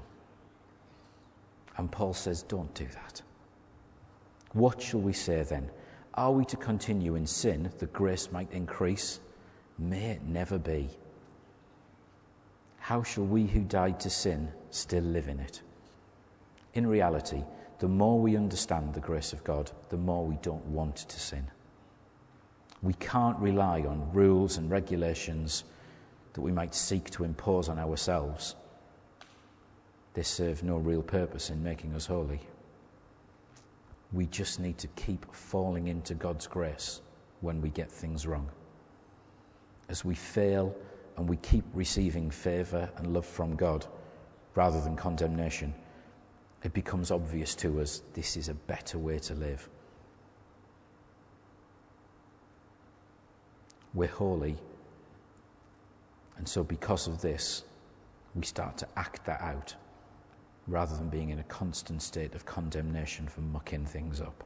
And 1.76 1.92
Paul 1.92 2.14
says, 2.14 2.42
don't 2.42 2.72
do 2.72 2.86
that. 2.86 3.20
What 4.54 4.80
shall 4.80 5.00
we 5.00 5.12
say 5.12 5.42
then? 5.42 5.70
Are 6.14 6.32
we 6.32 6.46
to 6.46 6.56
continue 6.56 7.16
in 7.16 7.26
sin 7.26 7.70
that 7.78 7.92
grace 7.92 8.32
might 8.32 8.50
increase? 8.50 9.20
May 9.78 10.12
it 10.12 10.22
never 10.22 10.58
be. 10.58 10.88
How 12.78 13.02
shall 13.02 13.26
we 13.26 13.44
who 13.46 13.60
died 13.60 14.00
to 14.00 14.08
sin 14.08 14.50
still 14.70 15.04
live 15.04 15.28
in 15.28 15.38
it? 15.38 15.60
In 16.72 16.86
reality, 16.86 17.44
the 17.78 17.88
more 17.88 18.18
we 18.18 18.38
understand 18.38 18.94
the 18.94 19.00
grace 19.00 19.34
of 19.34 19.44
God, 19.44 19.70
the 19.90 19.98
more 19.98 20.24
we 20.24 20.36
don't 20.36 20.64
want 20.64 20.96
to 20.96 21.20
sin. 21.20 21.46
We 22.80 22.94
can't 22.94 23.38
rely 23.38 23.82
on 23.82 24.10
rules 24.14 24.56
and 24.56 24.70
regulations 24.70 25.64
that 26.32 26.40
we 26.40 26.52
might 26.52 26.74
seek 26.74 27.10
to 27.10 27.24
impose 27.24 27.68
on 27.68 27.78
ourselves. 27.78 28.54
They 30.14 30.22
serve 30.22 30.62
no 30.62 30.76
real 30.76 31.02
purpose 31.02 31.50
in 31.50 31.62
making 31.62 31.94
us 31.94 32.06
holy. 32.06 32.40
We 34.12 34.26
just 34.26 34.58
need 34.58 34.78
to 34.78 34.88
keep 34.88 35.32
falling 35.34 35.88
into 35.88 36.14
God's 36.14 36.46
grace 36.46 37.00
when 37.40 37.60
we 37.60 37.70
get 37.70 37.90
things 37.90 38.26
wrong. 38.26 38.48
As 39.88 40.04
we 40.04 40.14
fail 40.14 40.74
and 41.16 41.28
we 41.28 41.36
keep 41.38 41.64
receiving 41.74 42.30
favour 42.30 42.90
and 42.96 43.12
love 43.12 43.26
from 43.26 43.56
God 43.56 43.86
rather 44.54 44.80
than 44.80 44.96
condemnation, 44.96 45.74
it 46.62 46.72
becomes 46.72 47.10
obvious 47.10 47.54
to 47.56 47.80
us 47.80 48.02
this 48.14 48.36
is 48.36 48.48
a 48.48 48.54
better 48.54 48.98
way 48.98 49.18
to 49.20 49.34
live. 49.34 49.68
We're 53.94 54.08
holy 54.08 54.56
and 56.40 56.48
so, 56.48 56.64
because 56.64 57.06
of 57.06 57.20
this, 57.20 57.64
we 58.34 58.46
start 58.46 58.78
to 58.78 58.88
act 58.96 59.26
that 59.26 59.42
out 59.42 59.74
rather 60.66 60.96
than 60.96 61.10
being 61.10 61.28
in 61.28 61.38
a 61.38 61.42
constant 61.42 62.00
state 62.00 62.34
of 62.34 62.46
condemnation 62.46 63.28
for 63.28 63.42
mucking 63.42 63.84
things 63.84 64.22
up. 64.22 64.42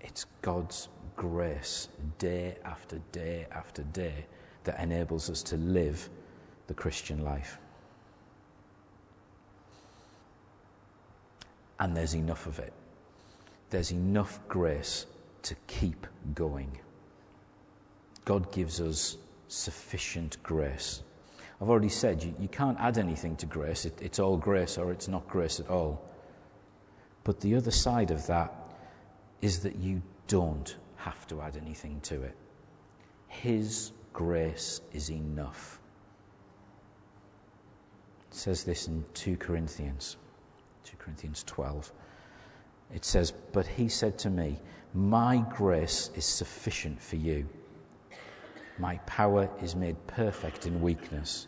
It's 0.00 0.26
God's 0.42 0.90
grace, 1.16 1.88
day 2.18 2.54
after 2.64 3.00
day 3.10 3.48
after 3.50 3.82
day, 3.82 4.26
that 4.62 4.78
enables 4.78 5.28
us 5.28 5.42
to 5.42 5.56
live 5.56 6.08
the 6.68 6.74
Christian 6.74 7.24
life. 7.24 7.58
And 11.80 11.96
there's 11.96 12.14
enough 12.14 12.46
of 12.46 12.60
it. 12.60 12.72
There's 13.70 13.90
enough 13.90 14.38
grace 14.46 15.06
to 15.42 15.56
keep 15.66 16.06
going. 16.36 16.78
God 18.24 18.52
gives 18.52 18.80
us 18.80 19.16
sufficient 19.50 20.42
grace. 20.42 21.02
I've 21.60 21.68
already 21.68 21.88
said 21.88 22.22
you, 22.22 22.34
you 22.38 22.48
can't 22.48 22.78
add 22.80 22.96
anything 22.98 23.36
to 23.36 23.46
grace, 23.46 23.84
it, 23.84 24.00
it's 24.00 24.18
all 24.18 24.36
grace 24.36 24.78
or 24.78 24.92
it's 24.92 25.08
not 25.08 25.28
grace 25.28 25.60
at 25.60 25.68
all. 25.68 26.02
But 27.24 27.40
the 27.40 27.54
other 27.54 27.70
side 27.70 28.10
of 28.10 28.26
that 28.28 28.54
is 29.42 29.60
that 29.60 29.76
you 29.76 30.00
don't 30.26 30.76
have 30.96 31.26
to 31.28 31.40
add 31.42 31.56
anything 31.56 32.00
to 32.02 32.22
it. 32.22 32.34
His 33.28 33.92
grace 34.12 34.80
is 34.92 35.10
enough. 35.10 35.78
It 38.30 38.34
says 38.34 38.64
this 38.64 38.88
in 38.88 39.04
2 39.14 39.36
Corinthians, 39.36 40.16
2 40.84 40.96
Corinthians 40.96 41.44
12. 41.44 41.92
It 42.94 43.04
says, 43.04 43.32
But 43.52 43.66
he 43.66 43.88
said 43.88 44.18
to 44.20 44.30
me, 44.30 44.58
My 44.94 45.44
grace 45.54 46.10
is 46.14 46.24
sufficient 46.24 47.00
for 47.00 47.16
you 47.16 47.48
my 48.80 48.96
power 49.06 49.48
is 49.62 49.76
made 49.76 49.96
perfect 50.06 50.66
in 50.66 50.80
weakness. 50.80 51.46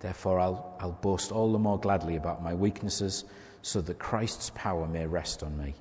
Therefore, 0.00 0.40
I'll, 0.40 0.76
I'll 0.80 0.92
boast 0.92 1.30
all 1.30 1.52
the 1.52 1.58
more 1.58 1.78
gladly 1.78 2.16
about 2.16 2.42
my 2.42 2.54
weaknesses 2.54 3.24
so 3.62 3.82
that 3.82 3.98
Christ's 3.98 4.50
power 4.54 4.86
may 4.86 5.06
rest 5.06 5.42
on 5.42 5.56
me. 5.58 5.74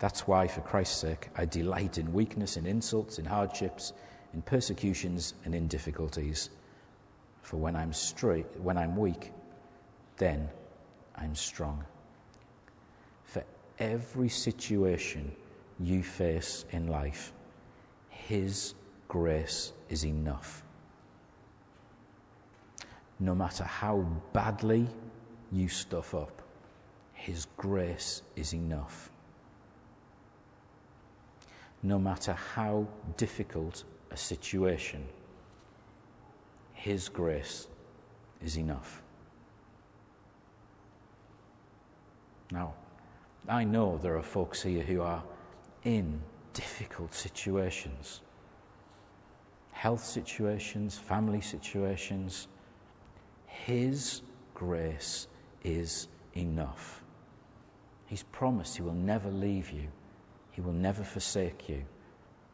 That's 0.00 0.26
why, 0.26 0.48
for 0.48 0.60
Christ's 0.60 1.00
sake, 1.00 1.28
I 1.36 1.44
delight 1.44 1.98
in 1.98 2.12
weakness, 2.12 2.56
in 2.56 2.66
insults, 2.66 3.18
in 3.18 3.24
hardships, 3.24 3.92
in 4.34 4.42
persecutions, 4.42 5.34
and 5.44 5.54
in 5.54 5.68
difficulties. 5.68 6.50
For 7.42 7.56
when 7.56 7.76
I'm 7.76 7.92
straight, 7.92 8.46
when 8.60 8.76
I'm 8.76 8.96
weak, 8.96 9.32
then 10.16 10.48
I'm 11.16 11.34
strong. 11.34 11.84
For 13.24 13.44
every 13.78 14.28
situation 14.28 15.32
you 15.78 16.02
face 16.02 16.64
in 16.72 16.88
life, 16.88 17.32
His 18.10 18.74
grace 19.08 19.72
is 19.88 20.04
enough. 20.04 20.62
No 23.18 23.34
matter 23.34 23.64
how 23.64 24.06
badly 24.32 24.86
you 25.50 25.68
stuff 25.68 26.14
up, 26.14 26.42
His 27.14 27.46
grace 27.56 28.22
is 28.36 28.52
enough. 28.54 29.10
No 31.82 31.98
matter 31.98 32.32
how 32.32 32.86
difficult 33.16 33.84
a 34.10 34.16
situation, 34.16 35.04
His 36.74 37.08
grace 37.08 37.66
is 38.44 38.56
enough. 38.56 39.02
Now, 42.52 42.74
I 43.48 43.64
know 43.64 43.98
there 43.98 44.16
are 44.16 44.22
folks 44.22 44.62
here 44.62 44.82
who 44.82 45.00
are 45.00 45.22
in 45.84 46.20
difficult 46.52 47.14
situations 47.14 48.20
health 49.78 50.04
situations, 50.04 50.98
family 50.98 51.40
situations. 51.40 52.48
His 53.46 54.22
grace 54.52 55.28
is 55.62 56.08
enough. 56.34 57.04
He's 58.06 58.24
promised 58.24 58.76
He 58.76 58.82
will 58.82 58.92
never 58.92 59.30
leave 59.30 59.70
you, 59.70 59.86
He 60.50 60.60
will 60.60 60.72
never 60.72 61.04
forsake 61.04 61.68
you. 61.68 61.84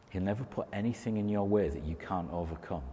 He'll 0.09 0.21
never 0.21 0.43
put 0.43 0.67
anything 0.71 1.17
in 1.17 1.27
your 1.27 1.47
way 1.47 1.67
that 1.67 1.83
you 1.83 1.95
can't 1.95 2.31
overcome. 2.31 2.83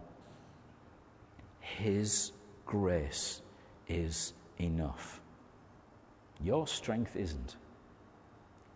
His 1.59 2.31
grace 2.65 3.43
is 3.87 4.33
enough. 4.59 5.21
Your 6.41 6.65
strength 6.65 7.15
isn't. 7.15 7.55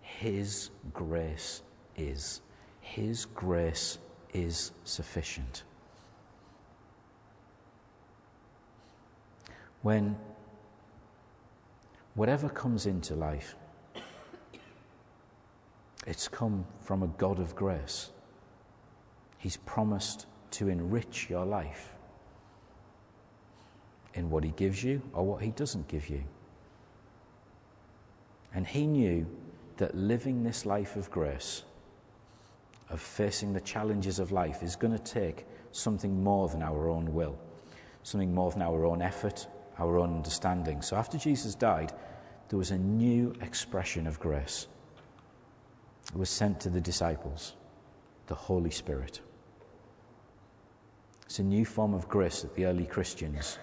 His 0.02 0.70
grace 0.94 1.64
is. 1.98 2.42
His 2.80 3.26
grace 3.26 3.98
is 4.34 4.72
sufficient. 4.84 5.64
When 9.82 10.18
whatever 12.16 12.50
comes 12.50 12.86
into 12.86 13.16
life, 13.16 13.56
it's 16.06 16.28
come 16.28 16.66
from 16.82 17.04
a 17.04 17.08
God 17.08 17.40
of 17.40 17.56
grace. 17.56 18.12
He's 19.38 19.58
promised 19.58 20.26
to 20.52 20.70
enrich 20.70 21.30
your 21.30 21.46
life. 21.46 21.94
in 24.18 24.30
what 24.32 24.44
He 24.44 24.50
gives 24.52 24.84
you 24.84 25.02
or 25.14 25.26
what 25.26 25.42
He 25.42 25.52
doesn't 25.52 25.88
give 25.88 26.10
you. 26.10 26.24
And 28.54 28.66
He 28.68 28.88
knew 28.88 29.28
that 29.78 29.96
living 29.96 30.44
this 30.44 30.66
life 30.66 30.96
of 30.96 31.10
grace, 31.12 31.64
of 32.90 33.02
facing 33.02 33.54
the 33.54 33.62
challenges 33.62 34.20
of 34.20 34.32
life, 34.32 34.64
is 34.64 34.76
going 34.76 34.94
to 34.98 35.04
take 35.04 35.46
something 35.72 36.24
more 36.24 36.48
than 36.48 36.62
our 36.62 36.90
own 36.90 37.14
will, 37.14 37.38
something 38.04 38.34
more 38.34 38.52
than 38.52 38.62
our 38.62 38.86
own 38.86 39.02
effort, 39.02 39.48
our 39.80 39.98
own 39.98 40.16
understanding. 40.16 40.82
So 40.82 40.96
after 40.96 41.18
Jesus 41.18 41.54
died, 41.56 41.94
there 42.50 42.58
was 42.58 42.72
a 42.72 42.78
new 42.78 43.34
expression 43.42 44.08
of 44.08 44.20
grace. 44.20 44.68
It 46.14 46.18
was 46.18 46.30
sent 46.30 46.60
to 46.62 46.70
the 46.70 46.80
disciples, 46.80 47.56
the 48.28 48.36
Holy 48.36 48.72
Spirit. 48.72 49.22
It's 51.26 51.40
a 51.40 51.44
new 51.44 51.66
form 51.66 51.94
of 51.94 52.08
grace 52.08 52.42
that 52.42 52.56
the 52.56 52.66
early 52.66 52.86
Christians 52.86 53.60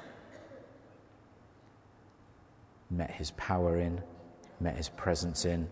met 2.91 3.11
his 3.11 3.31
power 3.33 3.79
in, 3.79 4.03
met 4.61 4.77
his 4.77 4.91
presence 4.91 5.47
in, 5.47 5.67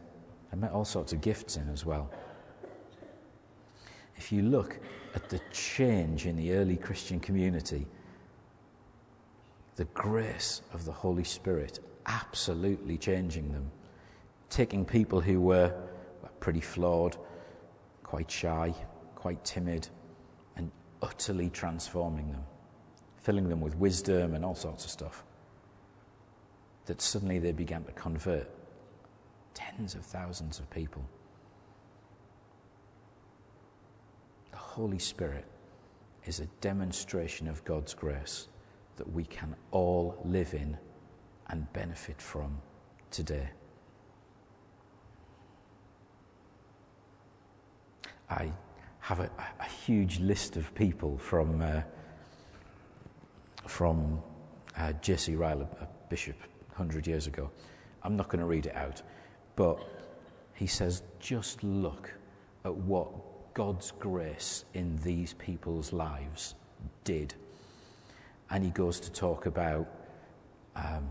and 0.50 0.60
met 0.60 0.72
all 0.72 0.86
sorts 0.86 1.12
of 1.12 1.20
gifts 1.20 1.56
in 1.56 1.68
as 1.68 1.84
well. 1.84 2.10
If 4.22 4.30
you 4.30 4.42
look 4.42 4.78
at 5.16 5.28
the 5.28 5.40
change 5.50 6.26
in 6.26 6.36
the 6.36 6.52
early 6.52 6.76
Christian 6.76 7.18
community, 7.18 7.88
the 9.74 9.84
grace 9.86 10.62
of 10.72 10.84
the 10.84 10.92
Holy 10.92 11.24
Spirit 11.24 11.80
absolutely 12.06 12.96
changing 12.98 13.52
them, 13.52 13.68
taking 14.48 14.84
people 14.84 15.20
who 15.20 15.40
were 15.40 15.74
pretty 16.38 16.60
flawed, 16.60 17.16
quite 18.04 18.30
shy, 18.30 18.72
quite 19.16 19.44
timid, 19.44 19.88
and 20.54 20.70
utterly 21.02 21.50
transforming 21.50 22.30
them, 22.30 22.44
filling 23.16 23.48
them 23.48 23.60
with 23.60 23.74
wisdom 23.74 24.34
and 24.34 24.44
all 24.44 24.54
sorts 24.54 24.84
of 24.84 24.90
stuff. 24.92 25.24
That 26.86 27.02
suddenly 27.02 27.40
they 27.40 27.50
began 27.50 27.82
to 27.86 27.92
convert 27.92 28.48
tens 29.52 29.96
of 29.96 30.06
thousands 30.06 30.60
of 30.60 30.70
people. 30.70 31.04
Holy 34.72 34.98
Spirit 34.98 35.44
is 36.24 36.40
a 36.40 36.46
demonstration 36.62 37.46
of 37.46 37.62
God's 37.66 37.92
grace 37.92 38.48
that 38.96 39.12
we 39.12 39.22
can 39.24 39.54
all 39.70 40.18
live 40.24 40.54
in 40.54 40.78
and 41.48 41.70
benefit 41.74 42.22
from 42.22 42.56
today. 43.10 43.50
I 48.30 48.50
have 49.00 49.20
a, 49.20 49.30
a 49.60 49.68
huge 49.84 50.20
list 50.20 50.56
of 50.56 50.74
people 50.74 51.18
from, 51.18 51.60
uh, 51.60 51.82
from 53.66 54.22
uh, 54.78 54.94
J.C. 55.02 55.36
Ryle, 55.36 55.68
a 55.82 55.88
bishop 56.08 56.36
100 56.68 57.06
years 57.06 57.26
ago. 57.26 57.50
I'm 58.02 58.16
not 58.16 58.30
going 58.30 58.40
to 58.40 58.46
read 58.46 58.64
it 58.64 58.74
out, 58.74 59.02
but 59.54 59.76
he 60.54 60.66
says, 60.66 61.02
just 61.20 61.62
look 61.62 62.10
at 62.64 62.74
what 62.74 63.31
God's 63.54 63.92
grace 63.92 64.64
in 64.74 64.98
these 64.98 65.34
people's 65.34 65.92
lives 65.92 66.54
did. 67.04 67.34
And 68.50 68.64
he 68.64 68.70
goes 68.70 69.00
to 69.00 69.12
talk 69.12 69.46
about 69.46 69.86
um, 70.76 71.08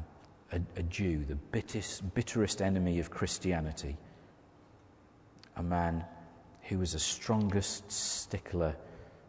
a, 0.52 0.60
a 0.78 0.84
Jew, 0.84 1.24
the 1.28 1.36
bitterest, 1.36 2.14
bitterest 2.14 2.62
enemy 2.62 3.00
of 3.00 3.10
Christianity, 3.10 3.98
a 5.56 5.64
man 5.64 6.04
who 6.64 6.80
was 6.80 6.94
the 6.94 7.00
strongest 7.00 7.92
stickler 7.92 8.76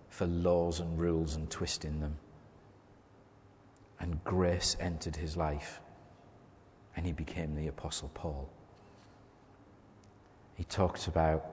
for 0.08 0.26
laws 0.26 0.80
and 0.80 0.98
rules 0.98 1.36
and 1.36 1.50
twisting 1.50 2.00
them. 2.00 2.16
And 4.00 4.22
grace 4.24 4.76
entered 4.80 5.16
his 5.16 5.36
life, 5.36 5.80
and 6.96 7.06
he 7.06 7.12
became 7.12 7.54
the 7.54 7.68
Apostle 7.68 8.10
Paul. 8.14 8.48
He 10.54 10.64
talks 10.64 11.06
about 11.06 11.51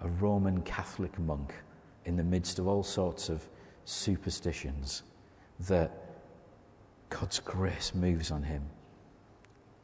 a 0.00 0.08
Roman 0.08 0.62
Catholic 0.62 1.18
monk 1.18 1.54
in 2.04 2.16
the 2.16 2.24
midst 2.24 2.58
of 2.58 2.66
all 2.66 2.82
sorts 2.82 3.28
of 3.28 3.46
superstitions 3.84 5.02
that 5.60 5.90
God's 7.08 7.40
grace 7.40 7.94
moves 7.94 8.30
on 8.30 8.42
him 8.42 8.62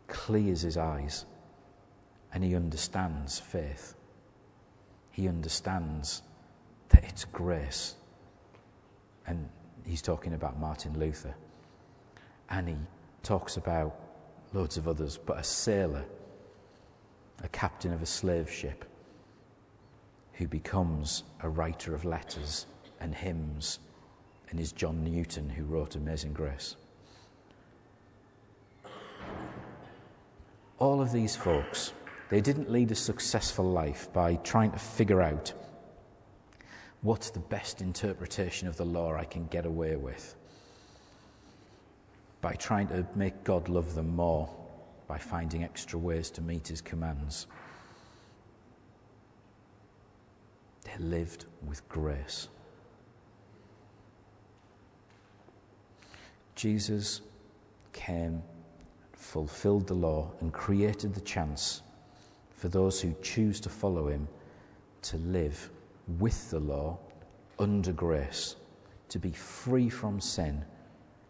clears 0.09 0.63
his 0.63 0.77
eyes 0.77 1.27
and 2.33 2.43
he 2.45 2.55
understands 2.55 3.39
faith. 3.39 3.95
He 5.11 5.29
understands 5.29 6.23
that 6.91 7.05
it's 7.05 7.25
grace. 7.25 7.97
And 9.27 9.49
he's 9.85 10.03
talking 10.03 10.35
about 10.35 10.59
Martin 10.59 10.99
Luther. 10.99 11.35
And 12.51 12.69
he 12.69 12.77
talks 13.23 13.57
about 13.57 13.99
loads 14.53 14.77
of 14.77 14.87
others, 14.87 15.19
but 15.19 15.39
a 15.39 15.43
sailor, 15.43 16.05
a 17.43 17.49
captain 17.49 17.93
of 17.93 18.03
a 18.03 18.07
slave 18.07 18.51
ship, 18.51 18.85
who 20.39 20.47
becomes 20.49 21.25
a 21.41 21.49
writer 21.49 21.95
of 21.95 22.05
letters 22.05 22.67
and 23.01 23.15
hymns, 23.15 23.79
and 24.51 24.61
is 24.61 24.73
John 24.73 25.05
Newton, 25.05 25.49
who 25.49 25.65
wrote 25.65 25.97
Amazing 25.97 26.33
Grace. 26.33 26.77
all 30.79 31.01
of 31.01 31.13
these 31.13 31.35
folks, 31.35 31.93
they 32.29 32.41
didn't 32.41 32.71
lead 32.71 32.91
a 32.91 32.95
successful 32.95 33.65
life 33.65 34.13
by 34.13 34.35
trying 34.37 34.71
to 34.73 34.79
figure 34.79 35.23
out 35.23 35.53
what's 37.03 37.31
the 37.31 37.41
best 37.41 37.81
interpretation 37.81 38.69
of 38.69 38.77
the 38.77 38.85
law 38.85 39.15
I 39.15 39.25
can 39.25 39.47
get 39.47 39.65
away 39.65 39.97
with, 39.97 40.35
by 42.41 42.53
trying 42.55 42.89
to 42.89 43.07
make 43.15 43.45
God 43.45 43.69
love 43.69 43.95
them 43.95 44.15
more, 44.15 44.51
by 45.07 45.19
finding 45.19 45.65
extra 45.65 45.99
ways 45.99 46.31
to 46.33 46.43
meet 46.43 46.69
his 46.69 46.81
commands. 46.81 47.47
They 50.85 50.86
lived 51.01 51.47
with 51.67 51.87
grace. 51.89 52.49
Jesus 56.55 57.21
came 57.93 58.43
fulfilled 59.13 59.87
the 59.87 59.95
law 59.95 60.31
and 60.41 60.53
created 60.53 61.15
the 61.15 61.21
chance 61.21 61.83
for 62.57 62.69
those 62.69 63.01
who 63.01 63.15
choose 63.23 63.61
to 63.61 63.69
follow 63.69 64.09
him 64.09 64.27
to 65.03 65.17
live 65.19 65.71
with 66.19 66.51
the 66.51 66.61
law 66.61 66.99
under 67.59 67.93
grace, 67.93 68.57
to 69.09 69.19
be 69.19 69.31
free 69.31 69.89
from 69.89 70.21
sin 70.21 70.65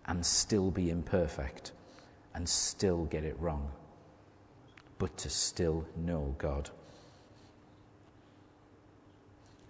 and 0.06 0.24
still 0.24 0.70
be 0.70 0.90
imperfect 0.90 1.72
and 2.34 2.48
still 2.48 3.04
get 3.06 3.24
it 3.24 3.36
wrong, 3.40 3.68
but 4.98 5.16
to 5.16 5.30
still 5.30 5.84
know 5.96 6.34
God. 6.38 6.70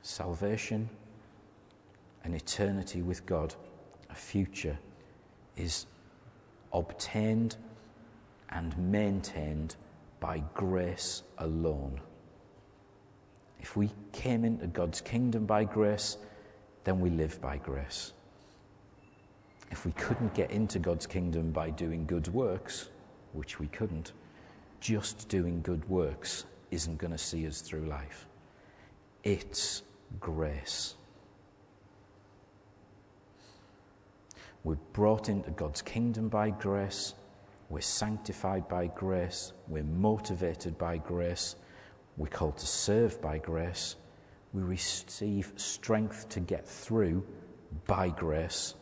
Salvation, 0.06 0.88
an 2.22 2.32
eternity 2.32 3.02
with 3.02 3.26
God, 3.26 3.52
a 4.08 4.14
future, 4.14 4.78
is 5.56 5.86
obtained 6.72 7.56
and 8.50 8.78
maintained 8.78 9.74
by 10.20 10.44
grace 10.54 11.24
alone. 11.38 12.00
If 13.58 13.76
we 13.76 13.90
came 14.12 14.44
into 14.44 14.68
God's 14.68 15.00
kingdom 15.00 15.44
by 15.44 15.64
grace, 15.64 16.18
then 16.84 17.00
we 17.00 17.10
live 17.10 17.40
by 17.40 17.56
grace. 17.56 18.12
If 19.72 19.84
we 19.84 19.90
couldn't 19.90 20.34
get 20.34 20.52
into 20.52 20.78
God's 20.78 21.08
kingdom 21.08 21.50
by 21.50 21.70
doing 21.70 22.06
good 22.06 22.28
works, 22.28 22.90
which 23.32 23.58
we 23.58 23.66
couldn't, 23.66 24.12
just 24.78 25.28
doing 25.28 25.62
good 25.62 25.86
works 25.88 26.44
isn't 26.70 26.96
going 26.96 27.10
to 27.10 27.18
see 27.18 27.44
us 27.48 27.60
through 27.60 27.86
life. 27.86 28.28
It's 29.24 29.82
grace. 30.20 30.94
We're 34.64 34.76
brought 34.92 35.28
into 35.28 35.50
God's 35.50 35.82
kingdom 35.82 36.28
by 36.28 36.50
grace 36.50 37.14
we're 37.68 37.80
sanctified 37.80 38.68
by 38.68 38.86
grace. 38.88 39.52
We're 39.68 39.82
motivated 39.82 40.78
by 40.78 40.98
grace. 40.98 41.56
We're 42.16 42.28
called 42.28 42.58
to 42.58 42.66
serve 42.66 43.20
by 43.20 43.38
grace. 43.38 43.96
We 44.52 44.62
receive 44.62 45.52
strength 45.56 46.28
to 46.30 46.40
get 46.40 46.66
through 46.66 47.26
by 47.86 48.10
grace. 48.10 48.74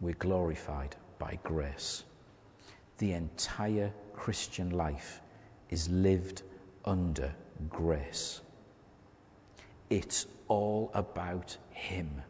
We're 0.00 0.14
glorified 0.14 0.94
by 1.18 1.38
grace. 1.42 2.04
The 2.98 3.12
entire 3.12 3.92
Christian 4.14 4.70
life 4.70 5.20
is 5.70 5.88
lived 5.88 6.42
under 6.84 7.34
grace. 7.68 8.40
It's 9.90 10.26
all 10.48 10.90
about 10.94 11.56
Him. 11.70 12.22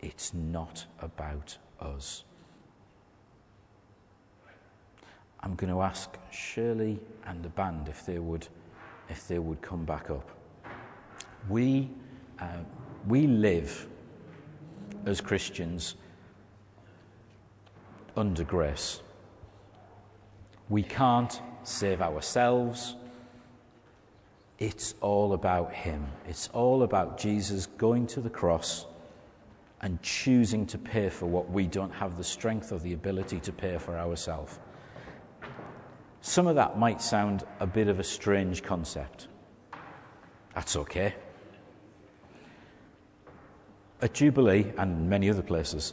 It's 0.00 0.32
not 0.34 0.86
about 1.00 1.56
us. 1.80 2.24
I'm 5.40 5.54
going 5.54 5.72
to 5.72 5.80
ask 5.82 6.16
Shirley 6.30 6.98
and 7.26 7.42
the 7.42 7.48
band 7.50 7.88
if 7.88 8.04
they 8.04 8.18
would, 8.18 8.48
if 9.08 9.28
they 9.28 9.38
would 9.38 9.62
come 9.62 9.84
back 9.84 10.10
up. 10.10 10.28
We, 11.48 11.88
uh, 12.40 12.64
we 13.06 13.26
live 13.26 13.86
as 15.04 15.20
Christians 15.20 15.94
under 18.16 18.42
grace. 18.42 19.02
We 20.68 20.82
can't 20.82 21.40
save 21.62 22.02
ourselves. 22.02 22.96
It's 24.58 24.94
all 25.02 25.34
about 25.34 25.72
Him. 25.72 26.06
It's 26.26 26.48
all 26.48 26.82
about 26.82 27.18
Jesus 27.18 27.66
going 27.66 28.06
to 28.08 28.20
the 28.20 28.30
cross 28.30 28.86
and 29.82 30.00
choosing 30.02 30.64
to 30.66 30.78
pay 30.78 31.10
for 31.10 31.26
what 31.26 31.50
we 31.50 31.66
don't 31.66 31.92
have 31.92 32.16
the 32.16 32.24
strength 32.24 32.72
or 32.72 32.78
the 32.78 32.94
ability 32.94 33.38
to 33.40 33.52
pay 33.52 33.76
for 33.76 33.98
ourselves. 33.98 34.58
Some 36.22 36.46
of 36.46 36.56
that 36.56 36.78
might 36.78 37.02
sound 37.02 37.44
a 37.60 37.66
bit 37.66 37.88
of 37.88 38.00
a 38.00 38.04
strange 38.04 38.62
concept. 38.62 39.28
That's 40.54 40.74
okay. 40.76 41.14
At 44.00 44.14
Jubilee 44.14 44.72
and 44.78 45.08
many 45.08 45.28
other 45.28 45.42
places, 45.42 45.92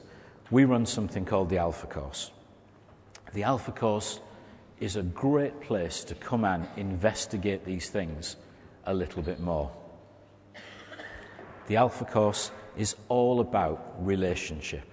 we 0.51 0.63
run 0.63 0.85
something 0.85 1.25
called 1.25 1.49
the 1.49 1.57
Alpha 1.57 1.87
Course. 1.87 2.31
The 3.33 3.43
Alpha 3.43 3.73
Course 3.73 4.21
is 4.79 4.95
a 4.95 5.03
great 5.03 5.59
place 5.61 6.03
to 6.05 6.15
come 6.15 6.45
and 6.45 6.67
investigate 6.77 7.65
these 7.65 7.89
things 7.89 8.37
a 8.85 8.93
little 8.93 9.21
bit 9.21 9.39
more. 9.39 9.71
The 11.67 11.77
Alpha 11.77 12.05
Course 12.05 12.51
is 12.75 12.95
all 13.07 13.39
about 13.39 13.95
relationship. 13.99 14.83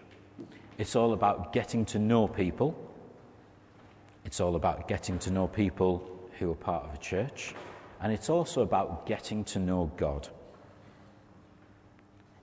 It's 0.78 0.96
all 0.96 1.12
about 1.12 1.52
getting 1.52 1.84
to 1.86 1.98
know 1.98 2.28
people. 2.28 2.76
It's 4.24 4.40
all 4.40 4.56
about 4.56 4.86
getting 4.86 5.18
to 5.20 5.30
know 5.30 5.48
people 5.48 6.28
who 6.38 6.50
are 6.50 6.54
part 6.54 6.84
of 6.84 6.94
a 6.94 6.98
church. 6.98 7.54
And 8.00 8.12
it's 8.12 8.30
also 8.30 8.62
about 8.62 9.06
getting 9.06 9.44
to 9.44 9.58
know 9.58 9.90
God. 9.96 10.28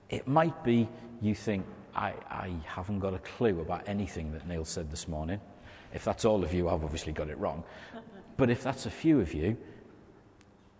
It 0.08 0.28
might 0.28 0.62
be 0.62 0.88
you 1.20 1.34
think, 1.34 1.66
I, 1.94 2.14
I 2.30 2.52
haven't 2.64 3.00
got 3.00 3.14
a 3.14 3.18
clue 3.18 3.60
about 3.60 3.88
anything 3.88 4.32
that 4.32 4.46
Neil 4.46 4.64
said 4.64 4.90
this 4.90 5.08
morning. 5.08 5.40
If 5.92 6.04
that's 6.04 6.24
all 6.24 6.44
of 6.44 6.54
you, 6.54 6.68
I've 6.68 6.84
obviously 6.84 7.12
got 7.12 7.28
it 7.28 7.38
wrong. 7.38 7.64
But 8.36 8.50
if 8.50 8.62
that's 8.62 8.86
a 8.86 8.90
few 8.90 9.20
of 9.20 9.34
you, 9.34 9.56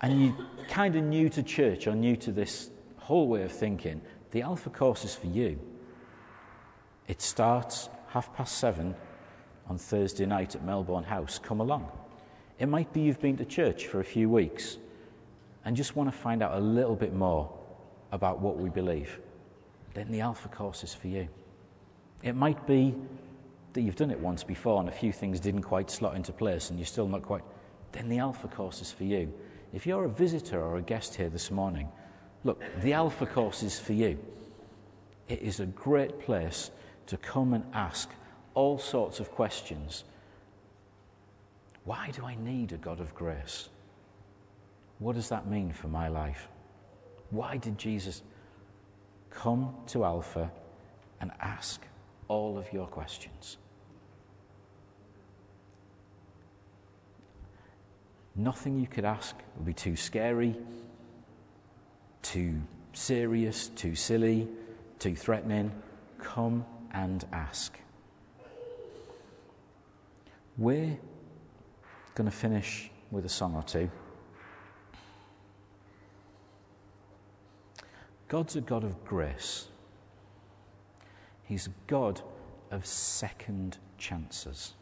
and 0.00 0.22
you're 0.22 0.36
kind 0.68 0.94
of 0.96 1.02
new 1.04 1.28
to 1.30 1.42
church 1.42 1.86
or 1.86 1.94
new 1.94 2.16
to 2.16 2.32
this 2.32 2.70
whole 2.96 3.28
way 3.28 3.42
of 3.42 3.52
thinking, 3.52 4.00
the 4.30 4.42
Alpha 4.42 4.70
course 4.70 5.04
is 5.04 5.14
for 5.14 5.26
you. 5.26 5.58
It 7.06 7.22
starts 7.22 7.88
half 8.08 8.34
past 8.36 8.58
seven 8.58 8.94
on 9.68 9.78
Thursday 9.78 10.26
night 10.26 10.54
at 10.54 10.64
Melbourne 10.64 11.04
House. 11.04 11.38
Come 11.38 11.60
along. 11.60 11.90
It 12.58 12.66
might 12.66 12.92
be 12.92 13.00
you've 13.00 13.20
been 13.20 13.36
to 13.38 13.44
church 13.44 13.86
for 13.86 14.00
a 14.00 14.04
few 14.04 14.28
weeks 14.28 14.78
and 15.64 15.76
just 15.76 15.96
want 15.96 16.10
to 16.10 16.16
find 16.16 16.42
out 16.42 16.54
a 16.54 16.60
little 16.60 16.96
bit 16.96 17.14
more 17.14 17.50
about 18.12 18.40
what 18.40 18.58
we 18.58 18.68
believe. 18.68 19.18
Then 19.94 20.10
the 20.10 20.20
Alpha 20.20 20.48
course 20.48 20.84
is 20.84 20.94
for 20.94 21.08
you. 21.08 21.28
It 22.22 22.34
might 22.34 22.66
be 22.66 22.94
that 23.72 23.82
you've 23.82 23.96
done 23.96 24.10
it 24.10 24.18
once 24.18 24.42
before 24.42 24.80
and 24.80 24.88
a 24.88 24.92
few 24.92 25.12
things 25.12 25.40
didn't 25.40 25.62
quite 25.62 25.90
slot 25.90 26.16
into 26.16 26.32
place 26.32 26.70
and 26.70 26.78
you're 26.78 26.86
still 26.86 27.08
not 27.08 27.22
quite. 27.22 27.42
Then 27.92 28.08
the 28.08 28.18
Alpha 28.18 28.48
course 28.48 28.80
is 28.80 28.90
for 28.90 29.04
you. 29.04 29.32
If 29.72 29.86
you're 29.86 30.04
a 30.04 30.08
visitor 30.08 30.62
or 30.62 30.78
a 30.78 30.82
guest 30.82 31.14
here 31.14 31.28
this 31.28 31.50
morning, 31.50 31.88
look, 32.44 32.62
the 32.82 32.94
Alpha 32.94 33.26
course 33.26 33.62
is 33.62 33.78
for 33.78 33.92
you. 33.92 34.18
It 35.28 35.42
is 35.42 35.60
a 35.60 35.66
great 35.66 36.20
place 36.20 36.70
to 37.06 37.16
come 37.18 37.52
and 37.52 37.64
ask 37.74 38.10
all 38.54 38.78
sorts 38.78 39.20
of 39.20 39.30
questions. 39.30 40.04
Why 41.84 42.10
do 42.10 42.24
I 42.24 42.34
need 42.36 42.72
a 42.72 42.76
God 42.76 43.00
of 43.00 43.14
grace? 43.14 43.68
What 44.98 45.16
does 45.16 45.28
that 45.28 45.46
mean 45.46 45.72
for 45.72 45.88
my 45.88 46.08
life? 46.08 46.48
Why 47.30 47.56
did 47.56 47.78
Jesus 47.78 48.22
come 49.30 49.74
to 49.88 50.04
Alpha 50.04 50.50
and 51.20 51.30
ask 51.40 51.82
all 52.26 52.58
of 52.58 52.72
your 52.72 52.86
questions? 52.86 53.58
Nothing 58.38 58.78
you 58.78 58.86
could 58.86 59.04
ask 59.04 59.34
would 59.56 59.66
be 59.66 59.74
too 59.74 59.96
scary, 59.96 60.54
too 62.22 62.60
serious, 62.92 63.66
too 63.70 63.96
silly, 63.96 64.46
too 65.00 65.16
threatening. 65.16 65.72
Come 66.18 66.64
and 66.92 67.26
ask. 67.32 67.76
We're 70.56 70.96
going 72.14 72.30
to 72.30 72.36
finish 72.36 72.92
with 73.10 73.24
a 73.24 73.28
song 73.28 73.56
or 73.56 73.64
two. 73.64 73.90
God's 78.28 78.54
a 78.54 78.60
God 78.60 78.84
of 78.84 79.04
grace. 79.04 79.66
He's 81.42 81.66
a 81.66 81.72
God 81.88 82.20
of 82.70 82.86
second 82.86 83.78
chances. 83.96 84.74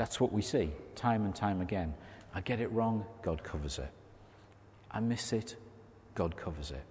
That's 0.00 0.18
what 0.18 0.32
we 0.32 0.40
see 0.40 0.70
time 0.94 1.26
and 1.26 1.34
time 1.36 1.60
again. 1.60 1.92
I 2.34 2.40
get 2.40 2.58
it 2.58 2.72
wrong, 2.72 3.04
God 3.20 3.44
covers 3.44 3.78
it. 3.78 3.90
I 4.90 4.98
miss 4.98 5.34
it, 5.34 5.56
God 6.14 6.38
covers 6.38 6.70
it. 6.70 6.82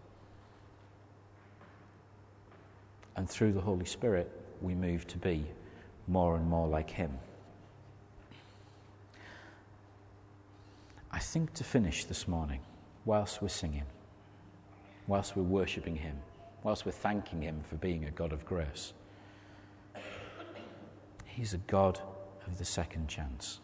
And 3.16 3.28
through 3.28 3.54
the 3.54 3.62
Holy 3.62 3.86
Spirit, 3.86 4.30
we 4.62 4.76
move 4.76 5.08
to 5.08 5.18
be 5.18 5.44
more 6.08 6.36
and 6.36 6.48
more 6.48 6.68
like 6.68 6.92
Him. 6.92 7.10
I 11.12 11.18
think 11.18 11.56
to 11.56 11.64
finish 11.64 12.06
this 12.06 12.28
morning, 12.28 12.60
whilst 13.06 13.42
we're 13.42 13.48
singing, 13.48 13.86
whilst 15.08 15.36
we're 15.36 15.42
worshipping 15.42 15.96
Him, 15.96 16.18
whilst 16.62 16.86
we're 16.86 16.92
thanking 16.92 17.42
Him 17.42 17.64
for 17.68 17.78
being 17.78 18.06
a 18.06 18.12
God 18.12 18.32
of 18.32 18.46
grace, 18.46 18.94
He's 21.26 21.56
a 21.56 21.58
God 21.58 22.00
of 22.48 22.58
the 22.58 22.66
second 22.66 23.08
chance. 23.08 23.60